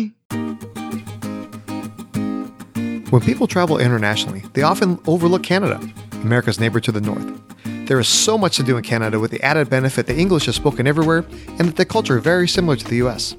When 3.11 3.21
people 3.21 3.47
travel 3.47 3.77
internationally, 3.77 4.43
they 4.53 4.63
often 4.63 4.99
overlook 5.07 5.43
Canada, 5.43 5.79
America's 6.23 6.59
neighbor 6.59 6.79
to 6.79 6.91
the 6.91 7.01
north. 7.01 7.41
There 7.85 7.99
is 7.99 8.07
so 8.07 8.35
much 8.35 8.55
to 8.57 8.63
do 8.63 8.77
in 8.77 8.83
Canada 8.83 9.19
with 9.19 9.29
the 9.29 9.41
added 9.43 9.69
benefit 9.69 10.07
that 10.07 10.17
English 10.17 10.47
is 10.47 10.55
spoken 10.55 10.87
everywhere 10.87 11.19
and 11.19 11.67
that 11.67 11.75
the 11.75 11.85
culture 11.85 12.17
is 12.17 12.23
very 12.23 12.47
similar 12.47 12.75
to 12.75 12.85
the 12.85 12.95
US. 13.05 13.35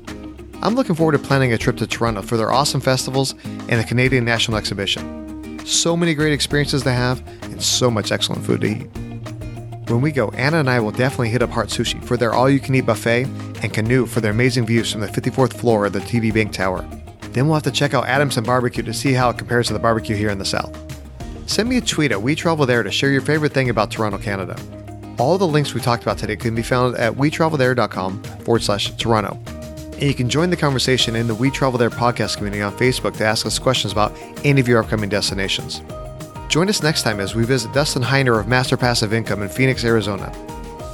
I'm 0.63 0.77
looking 0.77 0.95
forward 0.95 1.13
to 1.13 1.19
planning 1.19 1.53
a 1.53 1.59
trip 1.59 1.77
to 1.79 1.87
Toronto 1.87 2.23
for 2.23 2.37
their 2.37 2.53
awesome 2.53 2.81
festivals 2.81 3.35
and 3.45 3.81
the 3.81 3.85
Canadian 3.85 4.25
National 4.25 4.57
Exhibition. 4.57 5.67
So 5.67 5.97
many 5.97 6.15
great 6.15 6.33
experiences 6.33 6.85
to 6.85 6.93
have 6.93 7.27
and 7.43 7.61
so 7.61 7.91
much 7.91 8.13
excellent 8.13 8.47
food 8.47 8.61
to 8.61 8.67
eat. 8.69 9.91
When 9.91 10.01
we 10.01 10.13
go, 10.13 10.29
Anna 10.29 10.61
and 10.61 10.71
I 10.71 10.79
will 10.79 10.93
definitely 10.93 11.31
hit 11.31 11.43
up 11.43 11.51
Heart 11.51 11.71
Sushi 11.71 12.03
for 12.05 12.17
their 12.17 12.33
all 12.33 12.49
you 12.49 12.61
can 12.61 12.77
eat 12.77 12.87
buffet 12.87 13.25
and 13.65 13.75
Canoe 13.75 14.07
for 14.07 14.21
their 14.21 14.31
amazing 14.31 14.65
views 14.65 14.93
from 14.93 15.01
the 15.01 15.09
54th 15.09 15.55
floor 15.55 15.87
of 15.87 15.93
the 15.93 15.99
TD 15.99 16.33
Bank 16.33 16.53
Tower. 16.53 16.83
Then 17.33 17.47
we'll 17.47 17.55
have 17.55 17.65
to 17.65 17.73
check 17.73 17.95
out 17.95 18.07
Adamson 18.07 18.45
Barbecue 18.45 18.85
to 18.85 18.95
see 18.95 19.13
how 19.13 19.29
it 19.31 19.39
compares 19.39 19.67
to 19.67 19.73
the 19.73 19.81
barbecue 19.81 20.15
here 20.15 20.31
in 20.31 20.39
the 20.39 20.45
South. 20.45 20.86
Send 21.47 21.69
me 21.69 21.77
a 21.77 21.81
tweet 21.81 22.11
at 22.11 22.21
We 22.21 22.35
Travel 22.35 22.67
There 22.67 22.83
to 22.83 22.91
share 22.91 23.11
your 23.11 23.21
favorite 23.21 23.53
thing 23.53 23.71
about 23.71 23.91
Toronto, 23.91 24.19
Canada. 24.19 24.57
All 25.19 25.39
the 25.39 25.47
links 25.47 25.75
we 25.75 25.81
talked 25.81 26.03
about 26.03 26.19
today 26.19 26.37
can 26.37 26.55
be 26.55 26.63
found 26.63 26.97
at 26.97 27.13
wetravelthere.com 27.13 28.23
forward 28.23 28.63
slash 28.63 28.91
Toronto. 28.97 29.39
And 29.93 30.03
you 30.03 30.13
can 30.13 30.29
join 30.29 30.51
the 30.51 30.57
conversation 30.57 31.17
in 31.17 31.27
the 31.27 31.35
We 31.35 31.51
Travel 31.51 31.79
There 31.79 31.89
podcast 31.89 32.37
community 32.37 32.63
on 32.63 32.73
Facebook 32.73 33.17
to 33.19 33.25
ask 33.25 33.47
us 33.47 33.59
questions 33.59 33.93
about 33.93 34.13
any 34.45 34.61
of 34.61 34.69
your 34.69 34.83
upcoming 34.83 35.09
destinations. 35.09 35.81
Join 36.49 36.69
us 36.69 36.83
next 36.83 37.03
time 37.03 37.21
as 37.21 37.35
we 37.35 37.45
visit 37.45 37.73
Dustin 37.73 38.03
Heiner 38.03 38.39
of 38.39 38.49
Master 38.49 38.77
Passive 38.77 39.15
Income 39.15 39.43
in 39.43 39.49
Phoenix, 39.49 39.85
Arizona. 39.85 40.31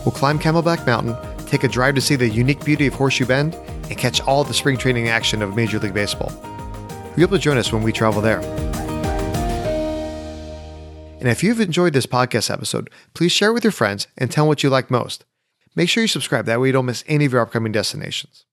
We'll 0.04 0.12
climb 0.12 0.38
Camelback 0.38 0.86
Mountain, 0.86 1.16
take 1.46 1.64
a 1.64 1.68
drive 1.68 1.94
to 1.94 2.00
see 2.00 2.14
the 2.14 2.28
unique 2.28 2.64
beauty 2.64 2.86
of 2.86 2.94
Horseshoe 2.94 3.26
Bend, 3.26 3.54
and 3.88 3.98
catch 3.98 4.20
all 4.20 4.44
the 4.44 4.54
spring 4.54 4.76
training 4.76 5.08
action 5.08 5.42
of 5.42 5.56
Major 5.56 5.78
League 5.78 5.94
Baseball. 5.94 6.30
We 7.16 7.22
hope 7.22 7.30
to 7.30 7.38
join 7.38 7.56
us 7.58 7.72
when 7.72 7.82
we 7.82 7.92
travel 7.92 8.22
there. 8.22 8.40
And 11.22 11.30
if 11.30 11.44
you've 11.44 11.60
enjoyed 11.60 11.92
this 11.92 12.04
podcast 12.04 12.50
episode, 12.50 12.90
please 13.14 13.30
share 13.30 13.52
with 13.52 13.62
your 13.62 13.70
friends 13.70 14.08
and 14.18 14.28
tell 14.28 14.48
what 14.48 14.64
you 14.64 14.70
like 14.70 14.90
most. 14.90 15.24
Make 15.76 15.88
sure 15.88 16.02
you 16.02 16.08
subscribe, 16.08 16.46
that 16.46 16.60
way 16.60 16.66
you 16.66 16.72
don't 16.72 16.86
miss 16.86 17.04
any 17.06 17.26
of 17.26 17.32
your 17.32 17.42
upcoming 17.42 17.70
destinations. 17.70 18.44